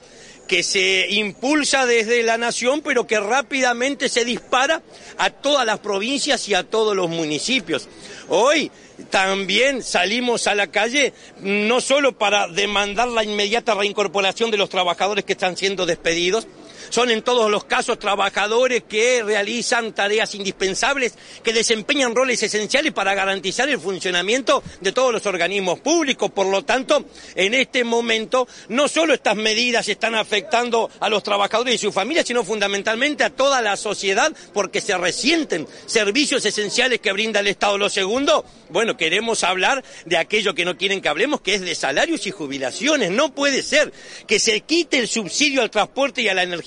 [0.48, 4.82] que se impulsa desde la nación, pero que rápidamente se dispara
[5.18, 7.88] a todas las provincias y a todos los municipios.
[8.30, 8.72] Hoy
[9.10, 15.26] también salimos a la calle no solo para demandar la inmediata reincorporación de los trabajadores
[15.26, 16.48] que están siendo despedidos,
[16.89, 23.13] Son en todos los casos trabajadores que realizan tareas indispensables, que desempeñan roles esenciales para
[23.13, 26.32] garantizar el funcionamiento de todos los organismos públicos.
[26.32, 31.76] Por lo tanto, en este momento, no solo estas medidas están afectando a los trabajadores
[31.76, 37.12] y sus familias, sino fundamentalmente a toda la sociedad, porque se resienten servicios esenciales que
[37.12, 37.78] brinda el Estado.
[37.78, 41.76] Lo segundo, bueno, queremos hablar de aquello que no quieren que hablemos, que es de
[41.76, 43.12] salarios y jubilaciones.
[43.12, 43.91] No puede ser
[44.28, 46.63] que se quite el subsidio al transporte y a la energía,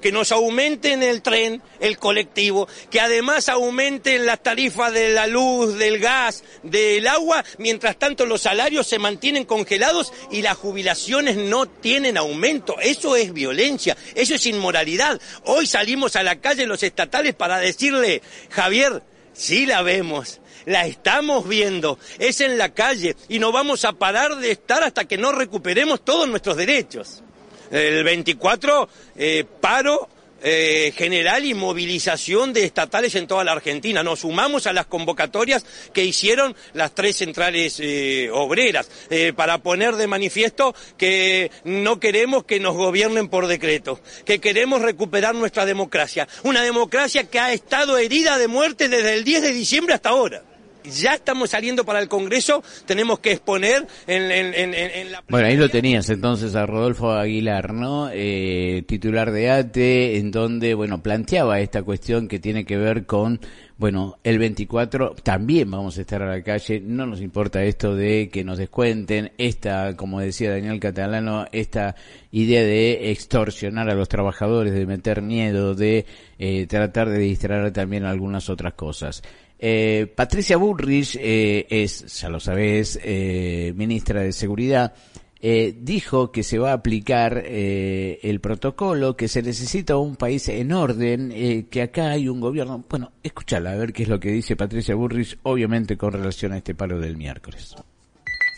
[0.00, 5.76] que nos aumenten el tren, el colectivo, que además aumenten las tarifas de la luz,
[5.78, 11.66] del gas, del agua, mientras tanto los salarios se mantienen congelados y las jubilaciones no
[11.66, 12.76] tienen aumento.
[12.80, 15.20] Eso es violencia, eso es inmoralidad.
[15.44, 21.48] Hoy salimos a la calle los estatales para decirle, Javier, sí la vemos, la estamos
[21.48, 25.32] viendo, es en la calle y no vamos a parar de estar hasta que no
[25.32, 27.22] recuperemos todos nuestros derechos.
[27.70, 30.08] El 24, eh, paro
[30.42, 34.02] eh, general y movilización de estatales en toda la Argentina.
[34.02, 39.96] Nos sumamos a las convocatorias que hicieron las tres centrales eh, obreras eh, para poner
[39.96, 46.28] de manifiesto que no queremos que nos gobiernen por decreto, que queremos recuperar nuestra democracia.
[46.42, 50.42] Una democracia que ha estado herida de muerte desde el 10 de diciembre hasta ahora
[50.90, 55.22] ya estamos saliendo para el Congreso, tenemos que exponer en, la...
[55.28, 58.08] Bueno, ahí lo tenías entonces a Rodolfo Aguilar, ¿no?
[58.12, 63.40] Eh, titular de ATE, en donde, bueno, planteaba esta cuestión que tiene que ver con,
[63.78, 68.30] bueno, el 24 también vamos a estar a la calle, no nos importa esto de
[68.30, 71.94] que nos descuenten, esta, como decía Daniel Catalano, esta
[72.30, 76.06] idea de extorsionar a los trabajadores, de meter miedo, de
[76.38, 79.22] eh, tratar de distraer también algunas otras cosas.
[79.58, 84.94] Eh, Patricia Bullrich eh, es, ya lo sabés, eh, ministra de Seguridad.
[85.40, 90.72] Eh, dijo que se va a aplicar el protocolo, que se necesita un país en
[90.72, 92.82] orden, que acá hay un gobierno.
[92.88, 96.56] Bueno, escúchala a ver qué es lo que dice Patricia Burrich, obviamente con relación a
[96.56, 97.76] este paro del miércoles.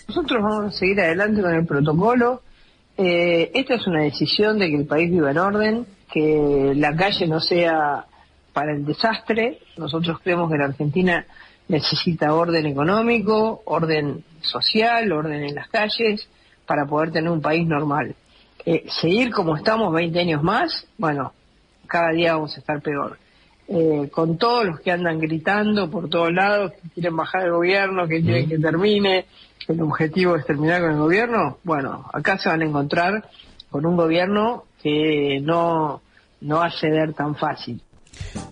[0.07, 2.43] Nosotros vamos a seguir adelante con el protocolo.
[2.97, 7.41] Esta es una decisión de que el país viva en orden, que la calle no
[7.41, 8.07] sea
[8.59, 9.61] para el desastre.
[9.77, 11.25] Nosotros creemos que la Argentina
[11.69, 16.29] necesita orden económico, orden social, orden en las calles,
[16.67, 18.17] para poder tener un país normal.
[18.67, 21.33] Eh, seguir como estamos 20 años más, bueno,
[21.87, 23.17] cada día vamos a estar peor.
[23.69, 28.09] Eh, con todos los que andan gritando por todos lados, que quieren bajar el gobierno,
[28.09, 29.27] que quieren que termine,
[29.65, 33.25] que el objetivo es terminar con el gobierno, bueno, acá se van a encontrar
[33.71, 36.03] con un gobierno que no,
[36.41, 37.81] no va a ceder tan fácil.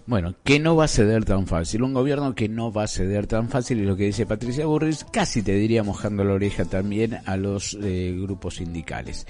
[0.07, 3.27] Bueno, que no va a ceder tan fácil, un gobierno que no va a ceder
[3.27, 7.19] tan fácil y lo que dice Patricia Burris, casi te diría mojando la oreja también
[7.27, 9.27] a los eh, grupos sindicales.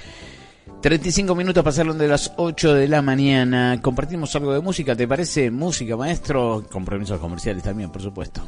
[0.83, 5.51] 35 minutos pasaron de las 8 de la mañana, compartimos algo de música, ¿te parece?
[5.51, 8.43] Música, maestro, compromisos comerciales también, por supuesto.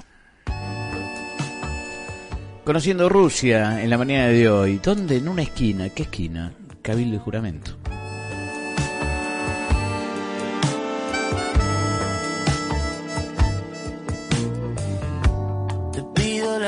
[2.64, 5.16] Conociendo Rusia en la mañana de hoy, ¿dónde?
[5.16, 6.52] En una esquina, ¿qué esquina?
[6.82, 7.78] Cabildo y juramento.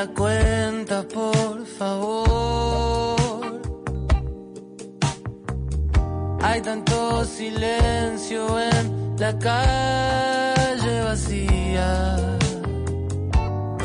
[0.00, 3.16] La cuenta, por favor.
[6.42, 12.16] Hay tanto silencio en la calle vacía.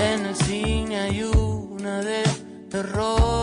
[0.10, 2.24] En el cine hay una de
[2.70, 3.35] terror.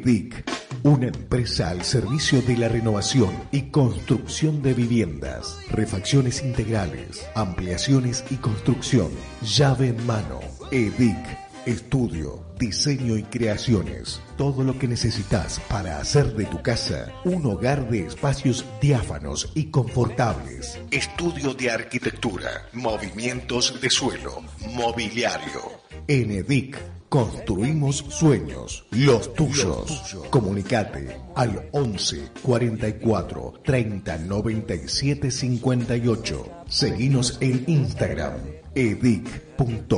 [0.00, 0.44] EDIC,
[0.82, 8.36] una empresa al servicio de la renovación y construcción de viviendas, refacciones integrales, ampliaciones y
[8.36, 9.10] construcción,
[9.42, 10.40] llave en mano.
[10.70, 14.20] EDIC, estudio, diseño y creaciones.
[14.36, 19.66] Todo lo que necesitas para hacer de tu casa un hogar de espacios diáfanos y
[19.66, 20.78] confortables.
[20.90, 24.42] Estudio de arquitectura, movimientos de suelo,
[24.74, 25.60] mobiliario.
[26.06, 30.16] En EDIC construimos sueños, los tuyos.
[30.30, 36.46] Comunicate al 11 44 30 97 58.
[36.68, 39.94] Seguinos en Instagram edic.srl.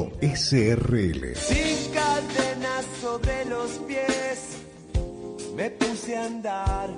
[1.36, 4.62] Sin cadenas sobre los pies,
[5.54, 6.90] me puse a andar.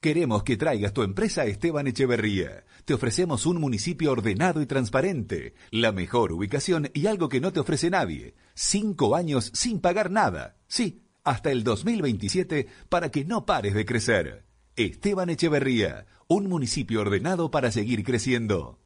[0.00, 2.64] Queremos que traigas tu empresa a Esteban Echeverría.
[2.84, 7.58] Te ofrecemos un municipio ordenado y transparente, la mejor ubicación y algo que no te
[7.60, 8.34] ofrece nadie.
[8.54, 10.56] Cinco años sin pagar nada.
[10.68, 14.46] Sí, hasta el 2027 para que no pares de crecer.
[14.76, 18.78] Esteban Echeverría, un municipio ordenado para seguir creciendo.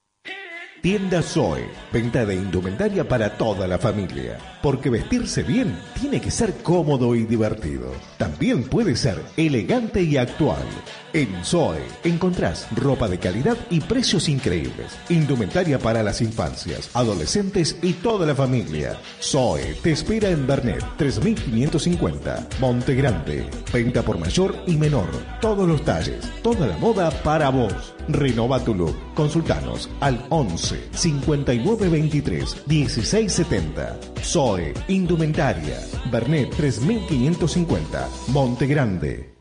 [0.82, 4.36] Tienda Zoe, venta de indumentaria para toda la familia.
[4.60, 7.92] Porque vestirse bien tiene que ser cómodo y divertido.
[8.18, 10.64] También puede ser elegante y actual.
[11.12, 14.98] En Zoe encontrás ropa de calidad y precios increíbles.
[15.08, 18.98] Indumentaria para las infancias, adolescentes y toda la familia.
[19.20, 23.48] Zoe te espera en Bernet 3550, Monte Grande.
[23.72, 25.10] Venta por mayor y menor.
[25.40, 27.94] Todos los talles, toda la moda para vos.
[28.08, 29.14] Renova tu look.
[29.14, 34.00] Consultanos al 11 59 23 16 70.
[34.22, 35.78] Zoe Indumentaria.
[36.10, 39.32] Bernet 3550, Monte Grande.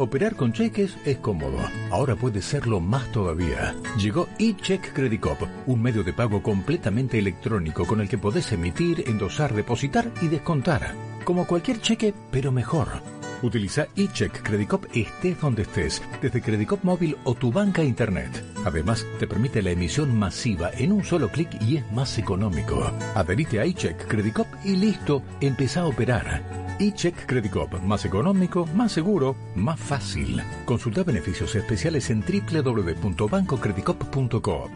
[0.00, 1.58] Operar con cheques es cómodo.
[1.90, 3.74] Ahora puede serlo más todavía.
[3.98, 9.04] Llegó eCheck Credit Cop, un medio de pago completamente electrónico con el que podés emitir,
[9.06, 10.94] endosar, depositar y descontar.
[11.24, 13.02] Como cualquier cheque, pero mejor.
[13.42, 18.44] Utiliza eCheck Credit Cop estés donde estés, desde Credit Cop móvil o tu banca internet.
[18.64, 22.92] Además, te permite la emisión masiva en un solo clic y es más económico.
[23.14, 26.76] Adherite a eCheck Credit Cop y listo, empezá a operar.
[26.78, 30.42] eCheck Credit Cop, más económico, más seguro, más fácil.
[30.64, 34.70] Consulta beneficios especiales en www.bancocreditcop.coop.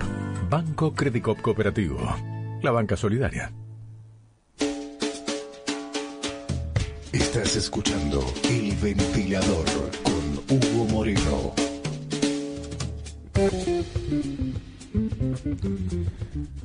[0.49, 1.99] Banco Credit Cop Cooperativo.
[2.63, 3.53] La banca solidaria.
[7.15, 9.65] Estás escuchando El Ventilador
[10.03, 11.55] con Hugo Moreno.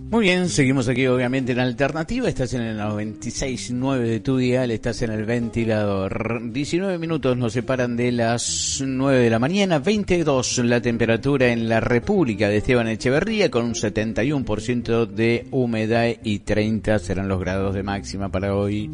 [0.09, 5.03] Muy bien, seguimos aquí obviamente en Alternativa, estás en el 96.9 de tu dial, estás
[5.03, 6.51] en el ventilador.
[6.51, 11.79] 19 minutos nos separan de las 9 de la mañana, 22 la temperatura en la
[11.79, 17.83] República de Esteban Echeverría con un 71% de humedad y 30 serán los grados de
[17.83, 18.89] máxima para hoy.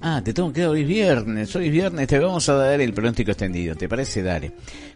[0.00, 1.56] Ah, te tengo que dar hoy viernes.
[1.56, 3.74] Hoy viernes te vamos a dar el pronóstico extendido.
[3.74, 4.22] ¿Te parece?
[4.22, 4.52] Dale.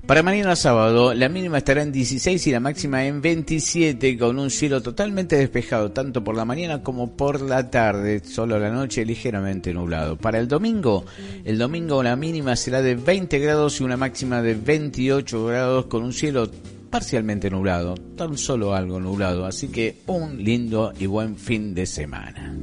[0.07, 4.51] Para mañana sábado, la mínima estará en 16 y la máxima en 27, con un
[4.51, 8.23] cielo totalmente despejado, tanto por la mañana como por la tarde.
[8.25, 10.17] Solo la noche ligeramente nublado.
[10.17, 11.07] Para el domingo,
[11.45, 16.03] el domingo la mínima será de 20 grados y una máxima de 28 grados, con
[16.03, 16.51] un cielo
[16.91, 19.47] parcialmente nublado, tan solo algo nublado.
[19.47, 22.55] Así que un lindo y buen fin de semana.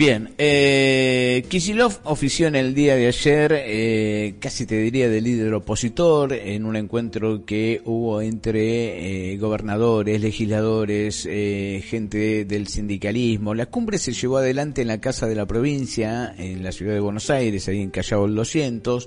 [0.00, 5.52] Bien, eh, Kisilov ofició en el día de ayer, eh, casi te diría de líder
[5.52, 13.52] opositor, en un encuentro que hubo entre eh, gobernadores, legisladores, eh, gente del sindicalismo.
[13.52, 17.00] La cumbre se llevó adelante en la Casa de la Provincia, en la ciudad de
[17.00, 19.06] Buenos Aires, ahí en Callao 200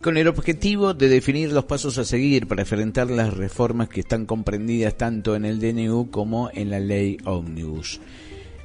[0.00, 4.26] con el objetivo de definir los pasos a seguir para enfrentar las reformas que están
[4.26, 8.00] comprendidas tanto en el DNU como en la ley Omnibus.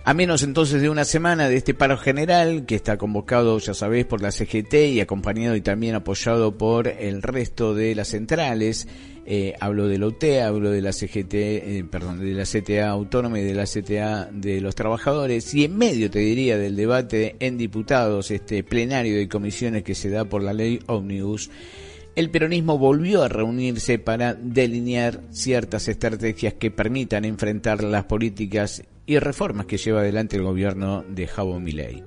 [0.05, 4.05] A menos entonces de una semana de este paro general, que está convocado, ya sabéis,
[4.05, 8.85] por la CGT y acompañado y también apoyado por el resto de las centrales,
[9.25, 13.39] eh, hablo de la UTE, hablo de la CGT, eh, perdón, de la CTA autónoma
[13.39, 17.57] y de la CTA de los trabajadores, y en medio, te diría, del debate en
[17.57, 21.49] diputados, este plenario de comisiones que se da por la ley Omnibus,
[22.15, 29.19] el peronismo volvió a reunirse para delinear ciertas estrategias que permitan enfrentar las políticas y
[29.19, 32.03] reformas que lleva adelante el gobierno de Javo Milei.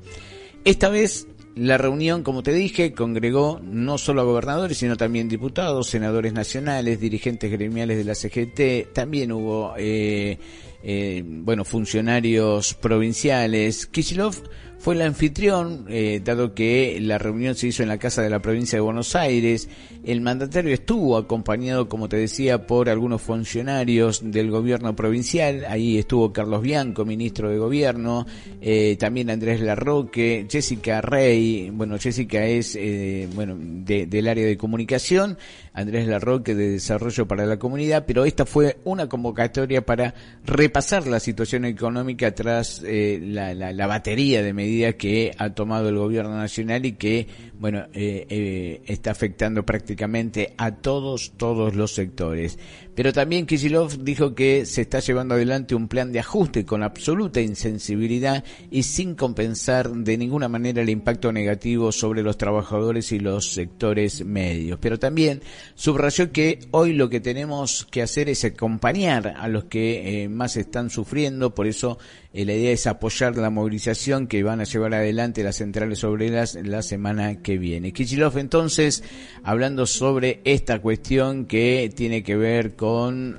[0.64, 1.26] Esta vez
[1.56, 7.00] la reunión, como te dije, congregó no solo a gobernadores, sino también diputados, senadores nacionales,
[7.00, 10.38] dirigentes gremiales de la CGT, también hubo, eh,
[10.82, 13.86] eh, bueno, funcionarios provinciales.
[13.86, 14.42] Kicillof
[14.86, 18.38] fue el anfitrión, eh, dado que la reunión se hizo en la Casa de la
[18.38, 19.68] Provincia de Buenos Aires.
[20.04, 25.64] El mandatario estuvo acompañado, como te decía, por algunos funcionarios del gobierno provincial.
[25.68, 28.26] Ahí estuvo Carlos Bianco, ministro de Gobierno,
[28.60, 35.36] eh, también Andrés Larroque, Jessica Rey, bueno, Jessica es, eh, bueno, del área de comunicación,
[35.72, 40.14] Andrés Larroque de Desarrollo para la Comunidad, pero esta fue una convocatoria para
[40.44, 45.96] repasar la situación económica tras la, la, la batería de medidas que ha tomado el
[45.96, 47.26] gobierno nacional y que,
[47.58, 52.58] bueno, eh, eh, está afectando prácticamente a todos, todos los sectores.
[52.96, 57.42] Pero también Kicillof dijo que se está llevando adelante un plan de ajuste con absoluta
[57.42, 63.52] insensibilidad y sin compensar de ninguna manera el impacto negativo sobre los trabajadores y los
[63.52, 64.78] sectores medios.
[64.80, 65.42] Pero también
[65.74, 70.56] subrayó que hoy lo que tenemos que hacer es acompañar a los que eh, más
[70.56, 71.98] están sufriendo, por eso
[72.32, 76.82] la idea es apoyar la movilización que van a llevar adelante las centrales obreras la
[76.82, 77.92] semana que viene.
[77.92, 79.02] Kichilov entonces
[79.42, 82.85] hablando sobre esta cuestión que tiene que ver con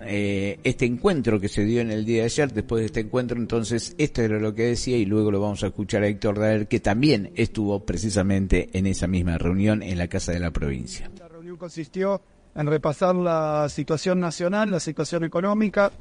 [0.02, 2.52] eh, este encuentro que se dio en el día de ayer.
[2.54, 5.68] Después de este encuentro entonces esto era lo que decía y luego lo vamos a
[5.68, 10.32] escuchar a Héctor Daer que también estuvo precisamente en esa misma reunión en la Casa
[10.32, 11.10] de la Provincia.
[11.20, 12.22] La reunión consistió
[12.56, 15.92] en repasar la situación nacional, la situación económica.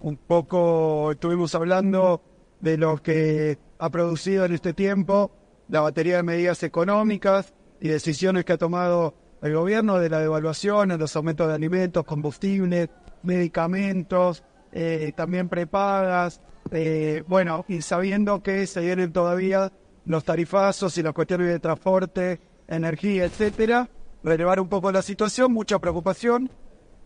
[0.00, 2.22] Un poco estuvimos hablando
[2.60, 5.30] de lo que ha producido en este tiempo
[5.68, 10.96] la batería de medidas económicas y decisiones que ha tomado el gobierno de la devaluación,
[10.98, 12.88] los aumentos de alimentos, combustibles,
[13.22, 19.72] medicamentos, eh, también prepagas, eh, bueno, y sabiendo que se vienen todavía
[20.04, 23.88] los tarifazos y las cuestiones de transporte, energía, etcétera,
[24.22, 26.50] relevar un poco la situación, mucha preocupación.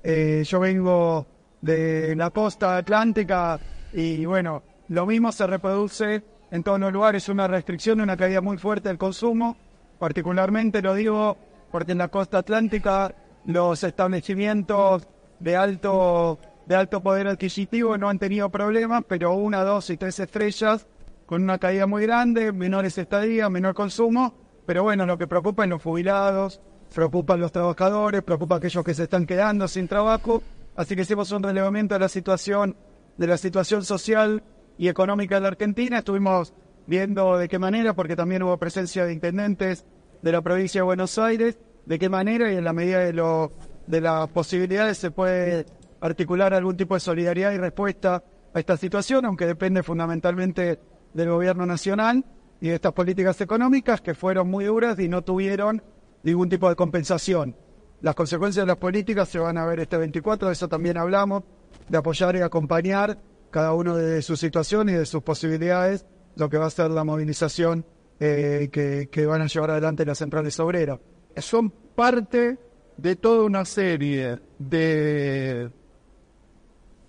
[0.03, 1.27] Eh, yo vengo
[1.61, 3.61] de la costa atlántica
[3.93, 8.59] y bueno, lo mismo se reproduce en todos los lugares, una restricción, una caída muy
[8.59, 9.57] fuerte del consumo.
[9.99, 11.37] Particularmente lo digo
[11.73, 13.15] porque en la costa atlántica
[13.47, 15.09] los establecimientos
[15.41, 20.21] de alto, de alto poder adquisitivo no han tenido problemas, pero una, dos y tres
[20.21, 20.87] estrellas
[21.27, 24.35] con una caída muy grande, menores estadías, menor consumo.
[24.67, 26.61] Pero bueno, lo que preocupa es los jubilados,
[26.95, 30.43] preocupan los trabajadores, preocupa aquellos que se están quedando sin trabajo.
[30.77, 32.77] Así que hicimos un relevamiento de la situación,
[33.17, 34.43] de la situación social
[34.79, 35.99] y económica de la Argentina.
[35.99, 36.53] Estuvimos
[36.87, 39.87] viendo de qué manera, porque también hubo presencia de intendentes
[40.23, 43.53] de la provincia de Buenos Aires, de qué manera y en la medida de, lo,
[43.87, 45.67] de las posibilidades se puede
[46.01, 48.23] articular algún tipo de solidaridad y respuesta
[48.55, 50.79] a esta situación, aunque depende fundamentalmente
[51.13, 52.25] del gobierno nacional
[52.61, 55.83] y de estas políticas económicas que fueron muy duras y no tuvieron
[56.23, 57.57] ningún tipo de compensación.
[58.01, 61.43] Las consecuencias de las políticas se van a ver este 24, de eso también hablamos,
[61.89, 63.19] de apoyar y acompañar
[63.51, 66.07] cada uno de su situación y de sus posibilidades,
[66.37, 67.85] lo que va a ser la movilización
[68.25, 71.01] eh, que, van a llevar adelante las centrales obreras.
[71.39, 72.57] Son parte
[72.97, 75.73] de toda una serie de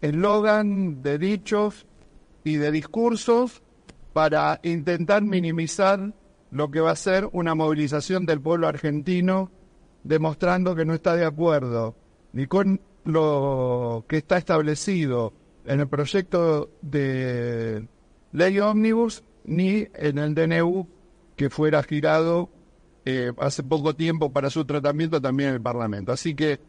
[0.02, 1.86] eslogan, de dichos
[2.44, 3.62] y de discursos
[4.12, 6.16] para intentar minimizar
[6.50, 9.52] lo que va a ser una movilización del pueblo argentino,
[10.04, 11.96] demostrando que no está de acuerdo
[12.32, 15.32] ni con lo que está establecido
[15.64, 17.88] en el proyecto de
[18.32, 20.88] ley ómnibus ni en el DNU
[21.36, 22.50] que fuera girado
[23.06, 26.12] eh, hace poco tiempo para su tratamiento también en el Parlamento.
[26.12, 26.60] Así que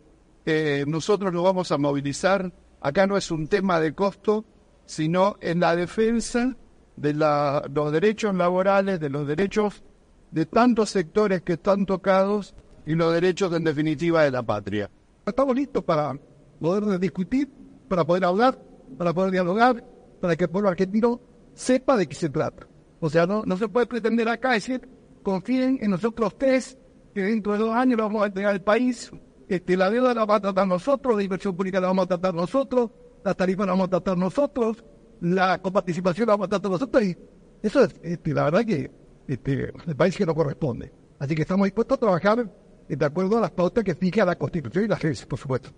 [0.47, 2.53] eh, nosotros nos vamos a movilizar.
[2.81, 4.45] Acá no es un tema de costo,
[4.85, 6.57] sino en la defensa
[6.97, 9.83] de los derechos laborales, de los derechos
[10.31, 12.55] de tantos sectores que están tocados
[12.87, 14.91] y los derechos en definitiva de la patria.
[15.25, 16.19] Estamos listos para
[16.61, 17.49] poder discutir,
[17.89, 18.59] para poder hablar
[18.97, 19.85] para poder dialogar,
[20.21, 21.21] para que el pueblo argentino
[21.55, 22.67] sepa de qué se trata.
[23.01, 24.89] O sea, no, no se puede pretender acá decir,
[25.23, 26.79] confíen en nosotros tres,
[27.15, 29.11] que dentro de dos años vamos a entregar al país,
[29.49, 32.35] este, la deuda la vamos a tratar nosotros, la inversión pública la vamos a tratar
[32.35, 32.91] nosotros,
[33.25, 34.85] la tarifa la vamos a tratar nosotros,
[35.21, 37.17] la coparticipación la vamos a tratar nosotros, y
[37.63, 38.91] eso es, este, la verdad que
[39.27, 40.93] este, el país que no corresponde.
[41.19, 42.51] Así que estamos dispuestos a trabajar
[42.89, 45.71] de acuerdo a las pautas que fija la Constitución y las leyes, por supuesto.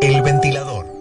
[0.00, 0.95] El ventilador.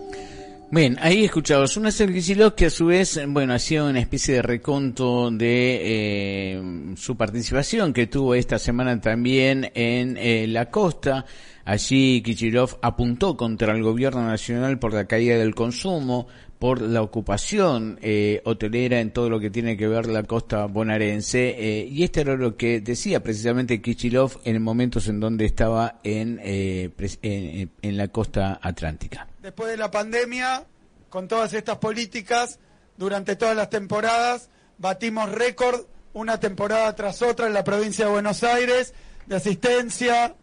[0.72, 5.30] Bien, ahí escuchabas una Kicillof que a su vez, bueno, hacía una especie de reconto
[5.30, 11.24] de eh, su participación que tuvo esta semana también en eh, la costa.
[11.66, 16.28] Allí Kichilov apuntó contra el gobierno nacional por la caída del consumo,
[16.60, 21.56] por la ocupación eh, hotelera en todo lo que tiene que ver la costa bonaerense.
[21.58, 26.90] Eh, y esto era lo que decía precisamente Kichilov en momentos en donde estaba eh,
[27.22, 29.28] en, en la costa atlántica.
[29.42, 30.66] Después de la pandemia,
[31.10, 32.60] con todas estas políticas,
[32.98, 38.44] durante todas las temporadas, batimos récord una temporada tras otra en la provincia de Buenos
[38.44, 38.94] Aires
[39.26, 40.36] de asistencia,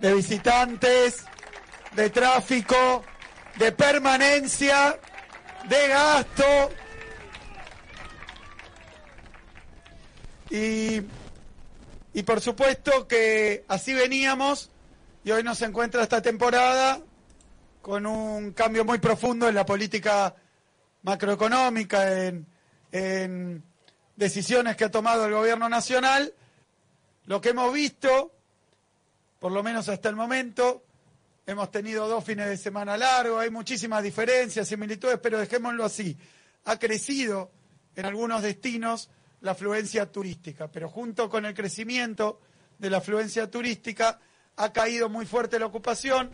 [0.00, 1.24] de visitantes,
[1.96, 3.02] de tráfico,
[3.60, 4.98] de permanencia,
[5.68, 6.70] de gasto.
[10.48, 11.02] Y,
[12.14, 14.70] y por supuesto que así veníamos
[15.24, 17.00] y hoy nos encuentra esta temporada
[17.82, 20.34] con un cambio muy profundo en la política
[21.02, 22.46] macroeconómica, en,
[22.92, 23.62] en
[24.16, 26.32] decisiones que ha tomado el gobierno nacional.
[27.26, 28.32] Lo que hemos visto,
[29.38, 30.82] por lo menos hasta el momento,
[31.50, 36.16] hemos tenido dos fines de semana largos, hay muchísimas diferencias, similitudes, pero dejémoslo así.
[36.64, 37.50] Ha crecido
[37.96, 42.40] en algunos destinos la afluencia turística, pero junto con el crecimiento
[42.78, 44.20] de la afluencia turística
[44.56, 46.30] ha caído muy fuerte la ocupación,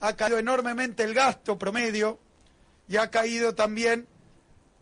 [0.00, 2.18] ha caído enormemente el gasto promedio
[2.88, 4.06] y ha caído también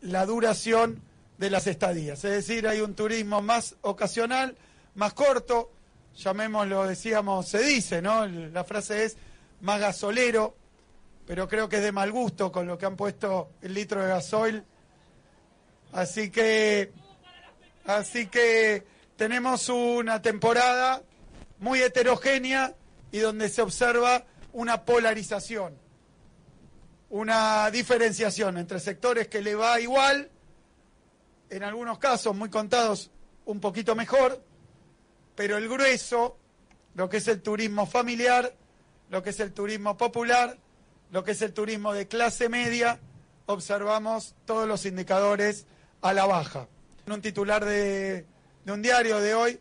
[0.00, 1.02] la duración
[1.38, 2.24] de las estadías.
[2.24, 4.56] Es decir, hay un turismo más ocasional,
[4.94, 5.72] más corto,
[6.14, 8.26] llamémoslo, decíamos, se dice, ¿no?
[8.26, 9.16] La frase es
[9.60, 10.56] más gasolero,
[11.26, 14.08] pero creo que es de mal gusto con lo que han puesto el litro de
[14.08, 14.64] gasoil.
[15.92, 16.92] Así que,
[17.84, 18.84] así que
[19.16, 21.02] tenemos una temporada
[21.58, 22.74] muy heterogénea
[23.10, 25.76] y donde se observa una polarización,
[27.10, 30.30] una diferenciación entre sectores que le va igual,
[31.50, 33.10] en algunos casos muy contados
[33.44, 34.42] un poquito mejor,
[35.34, 36.36] pero el grueso,
[36.94, 38.52] lo que es el turismo familiar,
[39.10, 40.58] lo que es el turismo popular,
[41.10, 42.98] lo que es el turismo de clase media,
[43.46, 45.66] observamos todos los indicadores
[46.02, 46.68] a la baja.
[47.06, 48.26] Un titular de,
[48.66, 49.60] un diario de hoy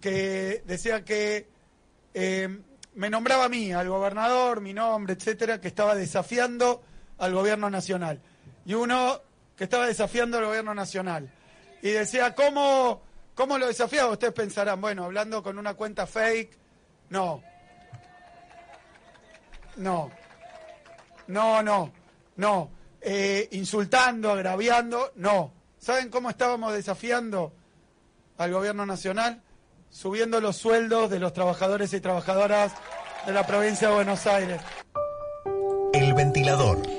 [0.00, 1.48] que decía que
[2.14, 2.48] eh,
[2.94, 6.82] me nombraba a mí, al gobernador, mi nombre, etcétera, que estaba desafiando
[7.18, 8.20] al gobierno nacional.
[8.64, 9.20] Y uno
[9.56, 11.30] que estaba desafiando al gobierno nacional.
[11.82, 13.02] Y decía, ¿cómo,
[13.34, 14.12] cómo lo desafiaba?
[14.12, 16.56] Ustedes pensarán, bueno, hablando con una cuenta fake.
[17.10, 17.42] No,
[19.78, 20.10] no,
[21.26, 21.92] no, no,
[22.36, 22.70] no.
[23.00, 25.52] Eh, insultando, agraviando, no.
[25.78, 27.52] ¿Saben cómo estábamos desafiando
[28.36, 29.42] al gobierno nacional?
[29.90, 32.72] Subiendo los sueldos de los trabajadores y trabajadoras
[33.26, 34.60] de la provincia de Buenos Aires.
[35.92, 36.97] El ventilador.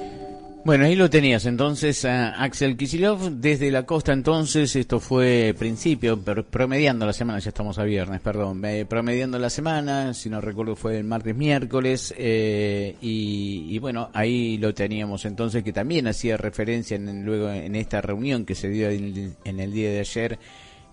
[0.69, 1.47] Bueno, ahí lo tenías.
[1.47, 7.49] Entonces a Axel Kisilov desde la costa entonces, esto fue principio, promediando la semana, ya
[7.49, 12.13] estamos a viernes, perdón, eh, promediando la semana, si no recuerdo fue el martes, miércoles,
[12.15, 17.99] eh, y, bueno, ahí lo teníamos entonces que también hacía referencia en, luego en esta
[17.99, 20.37] reunión que se dio en, en el día de ayer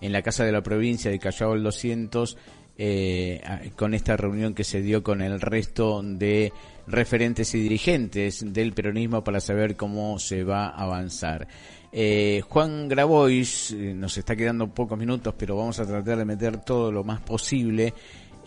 [0.01, 2.35] en la Casa de la Provincia de Callao el 200,
[2.77, 3.41] eh,
[3.75, 6.53] con esta reunión que se dio con el resto de
[6.87, 11.47] referentes y dirigentes del peronismo para saber cómo se va a avanzar.
[11.91, 16.57] Eh, Juan Grabois, eh, nos está quedando pocos minutos, pero vamos a tratar de meter
[16.57, 17.93] todo lo más posible.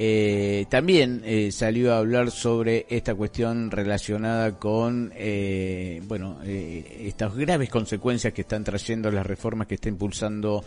[0.03, 7.37] Eh, también eh, salió a hablar sobre esta cuestión relacionada con, eh, bueno, eh, estas
[7.37, 10.65] graves consecuencias que están trayendo las reformas que está impulsando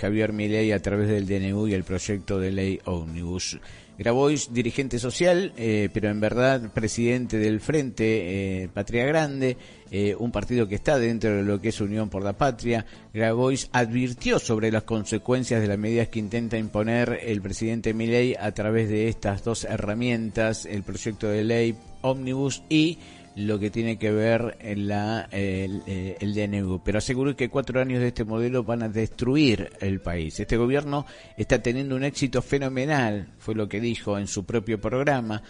[0.00, 3.58] Javier Milei a través del DNU y el proyecto de ley Omnibus.
[3.98, 9.56] Grabois, dirigente social, eh, pero en verdad presidente del Frente eh, Patria Grande,
[9.90, 12.86] eh, un partido que está dentro de lo que es Unión por la Patria.
[13.12, 18.52] Grabois advirtió sobre las consecuencias de las medidas que intenta imponer el presidente Milei a
[18.52, 22.98] través de estas dos herramientas, el proyecto de ley Omnibus y
[23.38, 26.82] lo que tiene que ver en la, el, eh, el, DNU.
[26.82, 30.40] Pero aseguró que cuatro años de este modelo van a destruir el país.
[30.40, 35.42] Este gobierno está teniendo un éxito fenomenal, fue lo que dijo en su propio programa.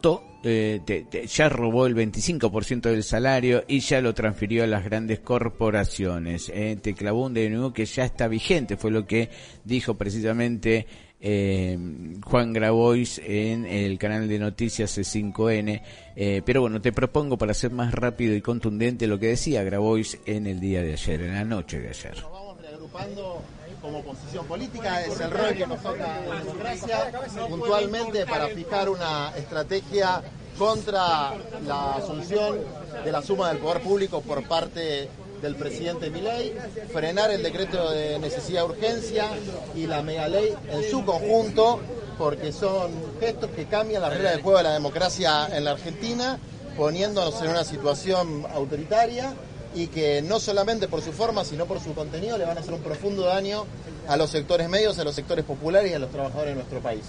[0.00, 4.84] To, eh, te, ya robó el 25% del salario y ya lo transfirió a las
[4.84, 6.50] grandes corporaciones.
[6.54, 9.28] Eh, te clavó un DNU que ya está vigente, fue lo que
[9.64, 10.86] dijo precisamente
[11.20, 11.78] eh,
[12.24, 15.82] Juan Grabois en el canal de noticias C5N.
[16.14, 20.18] Eh, pero bueno, te propongo para ser más rápido y contundente lo que decía Grabois
[20.26, 22.16] en el día de ayer, en la noche de ayer.
[22.20, 23.42] Nos vamos reagrupando
[23.80, 27.12] como posición política, es el rol que nos toca en democracia,
[27.48, 30.22] puntualmente para fijar una estrategia
[30.58, 32.58] contra la asunción
[33.04, 35.08] de la suma del poder público por parte
[35.42, 36.54] del presidente Milei,
[36.92, 39.26] frenar el decreto de necesidad de urgencia
[39.74, 41.80] y la mega ley en su conjunto,
[42.18, 46.38] porque son gestos que cambian la regla de juego de la democracia en la Argentina,
[46.76, 49.34] poniéndonos en una situación autoritaria
[49.74, 52.74] y que no solamente por su forma, sino por su contenido le van a hacer
[52.74, 53.66] un profundo daño
[54.08, 57.02] a los sectores medios, a los sectores populares y a los trabajadores de nuestro país.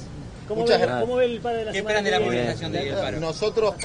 [0.47, 3.19] ¿Cómo, ve, ¿Cómo ve, el paro de la ¿Qué esperan de la movilización del paro?
[3.19, 3.75] Nosotros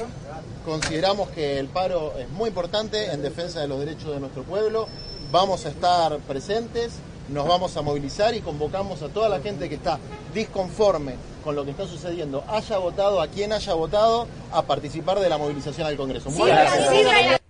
[0.65, 4.87] consideramos que el paro es muy importante en defensa de los derechos de nuestro pueblo.
[5.31, 6.93] vamos a estar presentes,
[7.29, 9.99] nos vamos a movilizar y convocamos a toda la gente que está
[10.33, 15.29] disconforme con lo que está sucediendo, haya votado, a quien haya votado, a participar de
[15.29, 16.29] la movilización al Congreso.
[16.29, 17.42] Muchas gracias.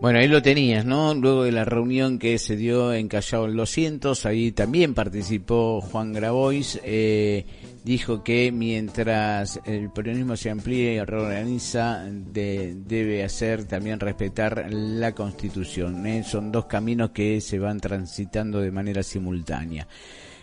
[0.00, 1.12] Bueno, ahí lo tenías, ¿no?
[1.12, 5.80] Luego de la reunión que se dio en Callao en los Cientos, ahí también participó
[5.80, 6.78] Juan Grabois.
[6.84, 7.44] Eh,
[7.82, 15.16] dijo que mientras el peronismo se amplíe y reorganiza, de, debe hacer también respetar la
[15.16, 16.06] Constitución.
[16.06, 16.22] ¿eh?
[16.22, 19.88] Son dos caminos que se van transitando de manera simultánea.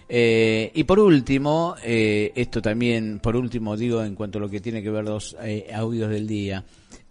[0.07, 4.59] Eh, y por último, eh, esto también, por último digo en cuanto a lo que
[4.59, 6.63] tiene que ver los eh, audios del día,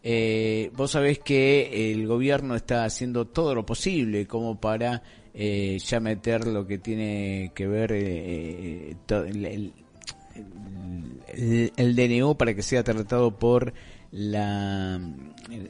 [0.05, 5.02] eh, vos sabés que el gobierno está haciendo todo lo posible como para
[5.32, 9.72] eh, ya meter lo que tiene que ver eh, to- el, el-
[11.28, 13.72] el- el DNU para que sea tratado por
[14.12, 15.00] la,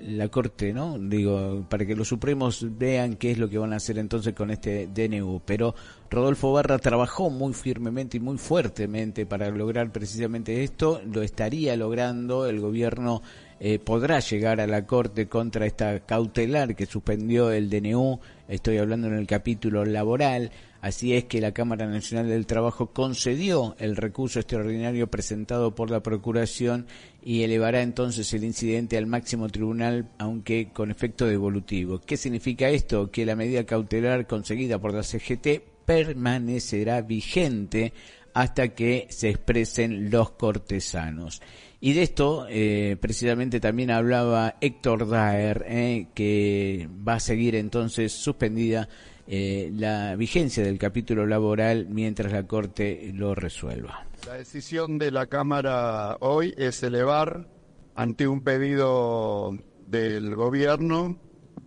[0.03, 0.99] la Corte, ¿no?
[0.99, 4.51] Digo, para que los Supremos vean qué es lo que van a hacer entonces con
[4.51, 5.41] este DNU.
[5.47, 5.75] Pero
[6.11, 11.01] Rodolfo Barra trabajó muy firmemente y muy fuertemente para lograr precisamente esto.
[11.11, 12.47] Lo estaría logrando.
[12.47, 13.23] El gobierno
[13.61, 18.21] eh, podrá llegar a la Corte contra esta cautelar que suspendió el DNU.
[18.49, 20.51] Estoy hablando en el capítulo laboral.
[20.81, 26.03] Así es que la Cámara Nacional del Trabajo concedió el recurso extraordinario presentado por la
[26.03, 26.87] Procuración
[27.23, 32.01] y elevará entonces el incidente al máximo tribunal, aunque con efecto devolutivo.
[32.01, 33.11] ¿Qué significa esto?
[33.11, 37.95] Que la medida cautelar conseguida por la CGT permanecerá vigente
[38.35, 41.41] hasta que se expresen los cortesanos.
[41.85, 48.11] Y de esto eh, precisamente también hablaba Héctor Daer, eh, que va a seguir entonces
[48.11, 48.89] suspendida
[49.27, 54.07] eh, la vigencia del capítulo laboral mientras la Corte lo resuelva.
[54.27, 57.49] La decisión de la Cámara hoy es elevar,
[57.95, 59.55] ante un pedido
[59.87, 61.19] del Gobierno,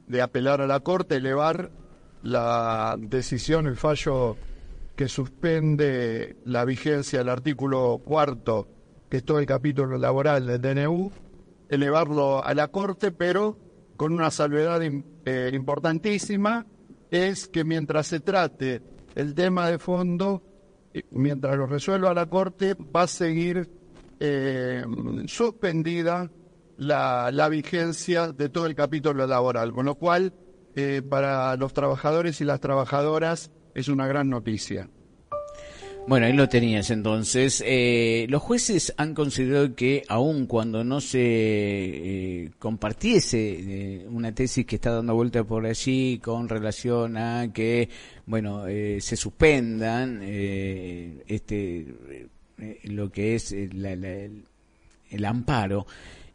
[0.07, 1.69] de apelar a la Corte, elevar
[2.23, 4.35] la decisión, el fallo
[4.95, 8.76] que suspende la vigencia del artículo cuarto,
[9.09, 11.11] que es todo el capítulo laboral del DNU,
[11.69, 13.57] elevarlo a la Corte, pero
[13.95, 16.65] con una salvedad eh, importantísima,
[17.09, 18.81] es que mientras se trate
[19.15, 20.43] el tema de fondo,
[20.93, 23.69] eh, mientras lo resuelva la Corte, va a seguir
[24.19, 24.83] eh,
[25.25, 26.31] suspendida
[26.77, 30.33] la, la vigencia de todo el capítulo laboral, con lo cual
[30.79, 34.89] eh, para los trabajadores y las trabajadoras es una gran noticia.
[36.07, 37.61] Bueno, ahí lo tenías entonces.
[37.65, 43.37] Eh, los jueces han considerado que aun cuando no se eh, compartiese
[44.03, 47.89] eh, una tesis que está dando vuelta por allí con relación a que,
[48.25, 51.87] bueno, eh, se suspendan eh, este
[52.85, 54.43] lo que es la- la- el,
[55.11, 55.85] el amparo.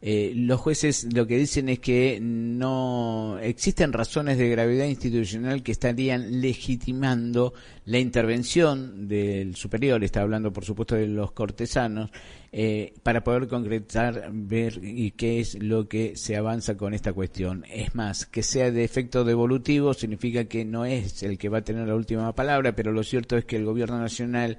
[0.05, 5.71] Eh, los jueces lo que dicen es que no existen razones de gravedad institucional que
[5.71, 7.53] estarían legitimando
[7.85, 12.11] la intervención del superior, está hablando por supuesto de los cortesanos,
[12.51, 17.63] eh, para poder concretar, ver y qué es lo que se avanza con esta cuestión.
[17.71, 21.63] Es más, que sea de efecto devolutivo significa que no es el que va a
[21.63, 24.57] tener la última palabra, pero lo cierto es que el gobierno nacional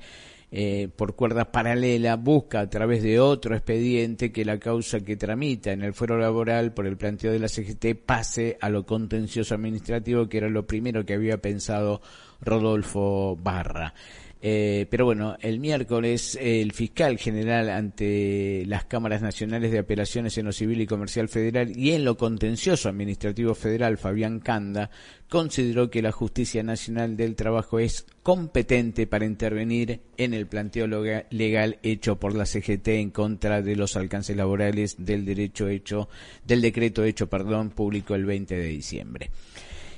[0.56, 5.72] eh, por cuerda paralela busca a través de otro expediente que la causa que tramita
[5.72, 10.28] en el fuero laboral por el planteo de la CGT pase a lo contencioso administrativo
[10.28, 12.00] que era lo primero que había pensado
[12.40, 13.94] Rodolfo Barra.
[14.46, 20.44] Eh, pero bueno, el miércoles el fiscal general ante las cámaras nacionales de apelaciones en
[20.44, 24.90] lo civil y comercial federal y en lo contencioso administrativo federal, Fabián Canda,
[25.30, 30.88] consideró que la Justicia Nacional del Trabajo es competente para intervenir en el planteo
[31.30, 36.10] legal hecho por la CGT en contra de los alcances laborales del derecho hecho,
[36.46, 39.30] del decreto hecho, perdón, público el 20 de diciembre.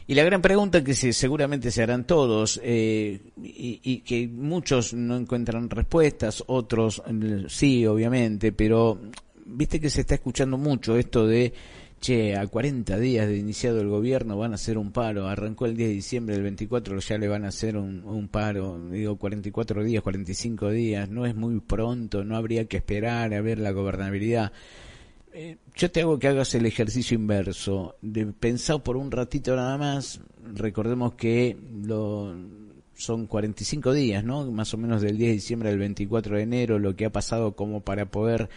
[0.08, 5.16] Y la gran pregunta que se, seguramente se harán todos, eh, y, que muchos no
[5.16, 9.00] encuentran respuestas, otros mm, sí, obviamente, pero
[9.46, 11.52] viste que se está escuchando mucho esto de,
[12.00, 15.76] che, a 40 días de iniciado el gobierno van a hacer un paro, arrancó el
[15.76, 19.82] 10 de diciembre del 24, ya le van a hacer un, un paro, digo 44
[19.82, 24.52] días, 45 días, no es muy pronto, no habría que esperar a ver la gobernabilidad.
[25.38, 29.76] Eh, yo te hago que hagas el ejercicio inverso, de pensar por un ratito nada
[29.76, 30.18] más,
[30.54, 32.34] recordemos que lo,
[32.94, 34.50] son 45 días, ¿no?
[34.50, 37.54] Más o menos del 10 de diciembre al 24 de enero, lo que ha pasado
[37.54, 38.48] como para poder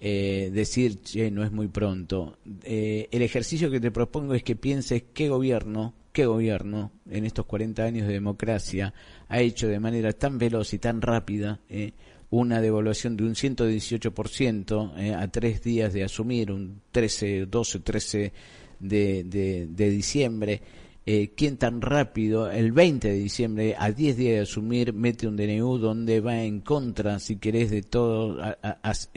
[0.00, 2.36] eh, decir, che, no es muy pronto.
[2.62, 7.46] Eh, el ejercicio que te propongo es que pienses qué gobierno, qué gobierno en estos
[7.46, 8.92] 40 años de democracia
[9.28, 11.92] ha hecho de manera tan veloz y tan rápida, eh,
[12.30, 18.32] una devaluación de un 118% eh, a tres días de asumir, un 13, 12, 13
[18.80, 19.24] de,
[19.68, 20.60] de, diciembre,
[21.06, 25.36] eh, quién tan rápido, el 20 de diciembre, a 10 días de asumir, mete un
[25.36, 28.38] DNU donde va en contra, si querés, de todo,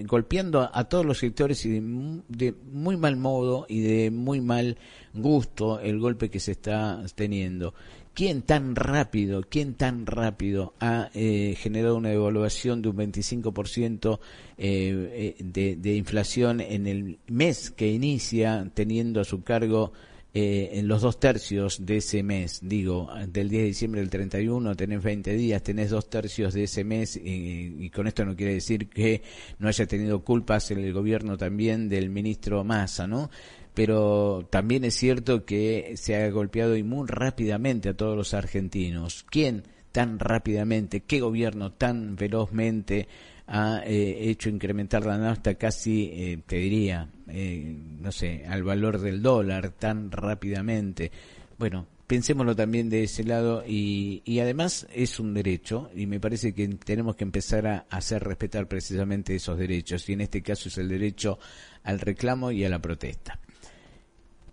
[0.06, 4.78] golpeando a, todos los sectores y de, de muy mal modo y de muy mal
[5.14, 7.74] gusto el golpe que se está teniendo.
[8.14, 14.20] ¿Quién tan rápido, quién tan rápido ha eh, generado una devaluación de un 25%
[14.58, 19.94] eh, eh, de, de inflación en el mes que inicia, teniendo a su cargo
[20.34, 24.76] eh, en los dos tercios de ese mes, digo, del 10 de diciembre del 31
[24.76, 28.54] tenés 20 días, tenés dos tercios de ese mes y, y con esto no quiere
[28.54, 29.24] decir que
[29.60, 33.30] no haya tenido culpas el gobierno también del ministro Massa, ¿no?
[33.74, 39.26] Pero también es cierto que se ha golpeado y muy rápidamente a todos los argentinos.
[39.30, 43.08] ¿Quién tan rápidamente, qué gobierno tan velozmente
[43.48, 49.00] ha eh, hecho incrementar la nafta casi, eh, te diría, eh, no sé, al valor
[49.00, 51.12] del dólar tan rápidamente.
[51.58, 56.54] Bueno, pensémoslo también de ese lado y, y además es un derecho y me parece
[56.54, 60.78] que tenemos que empezar a hacer respetar precisamente esos derechos y en este caso es
[60.78, 61.38] el derecho
[61.84, 63.40] al reclamo y a la protesta.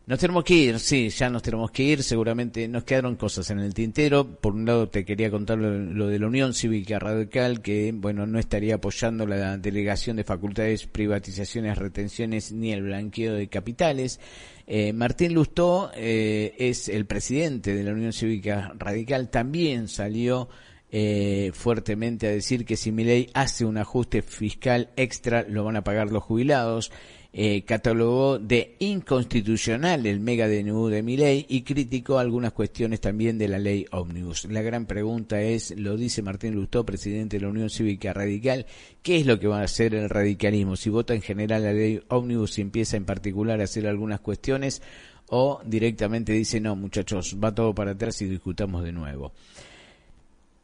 [0.09, 2.03] Nos tenemos que ir, sí, ya nos tenemos que ir.
[2.03, 4.27] Seguramente nos quedaron cosas en el tintero.
[4.27, 8.39] Por un lado, te quería contar lo, de la Unión Cívica Radical, que, bueno, no
[8.39, 14.19] estaría apoyando la delegación de facultades, privatizaciones, retenciones ni el blanqueo de capitales.
[14.67, 19.29] Eh, Martín Lustó eh, es el presidente de la Unión Cívica Radical.
[19.29, 20.49] También salió
[20.91, 25.85] eh, fuertemente a decir que si Milei hace un ajuste fiscal extra, lo van a
[25.85, 26.93] pagar los jubilados
[27.41, 33.47] eh, catalogó de inconstitucional el mega DNU de Milei y criticó algunas cuestiones también de
[33.47, 34.47] la ley Omnibus.
[34.47, 38.67] La gran pregunta es, lo dice Martín Lustó, presidente de la Unión Cívica Radical,
[39.03, 40.75] ¿qué es lo que va a hacer el radicalismo?
[40.75, 44.83] Si vota en general la ley Omnibus y empieza en particular a hacer algunas cuestiones
[45.29, 49.33] o directamente dice, no muchachos, va todo para atrás y discutamos de nuevo.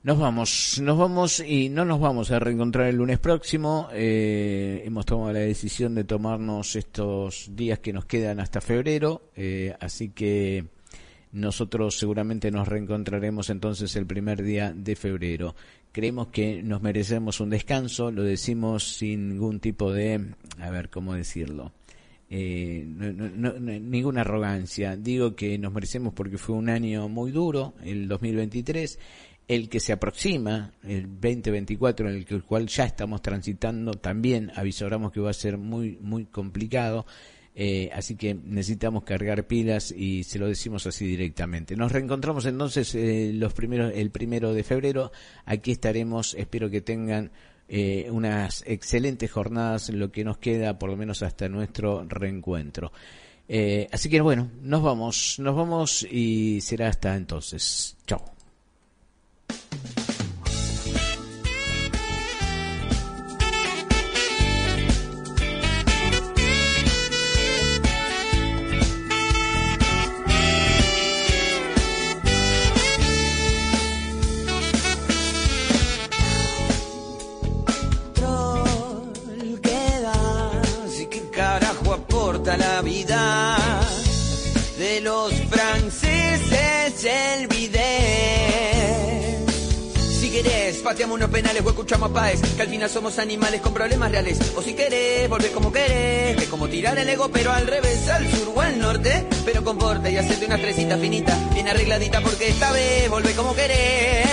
[0.04, 3.88] Nos vamos, nos vamos y no nos vamos a reencontrar el lunes próximo.
[3.90, 9.74] Eh, hemos tomado la decisión de tomarnos estos días que nos quedan hasta febrero, eh,
[9.80, 10.66] así que
[11.32, 15.56] nosotros seguramente nos reencontraremos entonces el primer día de febrero.
[15.90, 21.14] Creemos que nos merecemos un descanso, lo decimos sin ningún tipo de, a ver, ¿cómo
[21.14, 21.72] decirlo?
[22.28, 24.96] Eh, no, no, no, ninguna arrogancia.
[24.96, 28.98] Digo que nos merecemos porque fue un año muy duro, el 2023
[29.46, 35.20] el que se aproxima, el 2024, en el, cual ya estamos transitando, también avisoramos que
[35.20, 37.06] va a ser muy, muy complicado.
[37.56, 41.76] Eh, así que necesitamos cargar pilas y se lo decimos así directamente.
[41.76, 45.12] Nos reencontramos entonces eh, los primeros, el primero de febrero.
[45.44, 46.34] Aquí estaremos.
[46.34, 47.30] Espero que tengan
[47.68, 52.92] eh, unas excelentes jornadas lo que nos queda, por lo menos hasta nuestro reencuentro.
[53.48, 57.96] Eh, así que bueno, nos vamos, nos vamos y será hasta entonces.
[58.06, 58.43] Chao.
[90.94, 94.38] Pateamos unos penales o escuchamos a Paez, que al final somos animales con problemas reales.
[94.54, 98.08] O si querés, volver como querés, que es como tirar el ego, pero al revés,
[98.08, 99.26] al sur o al norte.
[99.44, 103.56] Pero con porte y hacerte una tresita finita, bien arregladita, porque esta vez volvé como
[103.56, 104.24] querés.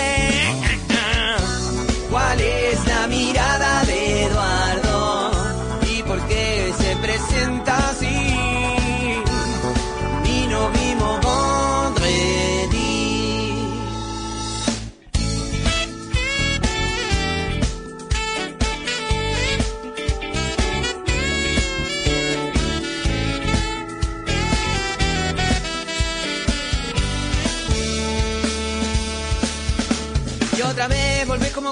[2.08, 5.30] ¿Cuál es la mirada de Eduardo?
[5.90, 8.31] ¿Y por qué se presenta así?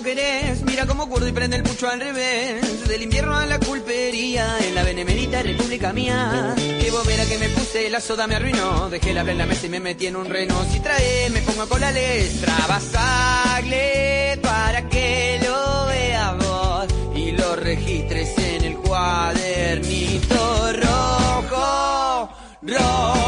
[0.01, 2.88] Como querés, mira como curdo y prende el pucho al revés.
[2.88, 6.55] Del invierno a la culpería, en la benemerita república mía.
[6.57, 8.88] Que bobera que me puse, la soda me arruinó.
[8.88, 10.55] Dejé la en la mesa y me metí en un reno.
[10.72, 12.55] Si trae, me pongo con la letra.
[12.66, 22.30] Basagle para que lo veas vos y lo registres en el cuadernito rojo,
[22.62, 23.20] rojo.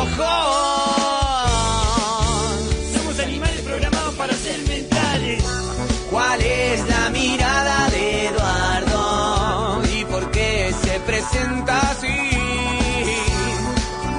[11.31, 12.31] sienta así.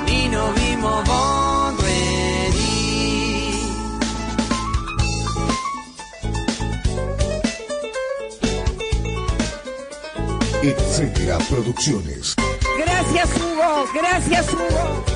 [0.05, 0.73] Ni no vimos
[10.63, 12.35] Etcétera Producciones.
[12.77, 15.12] Gracias Hugo, gracias Hugo.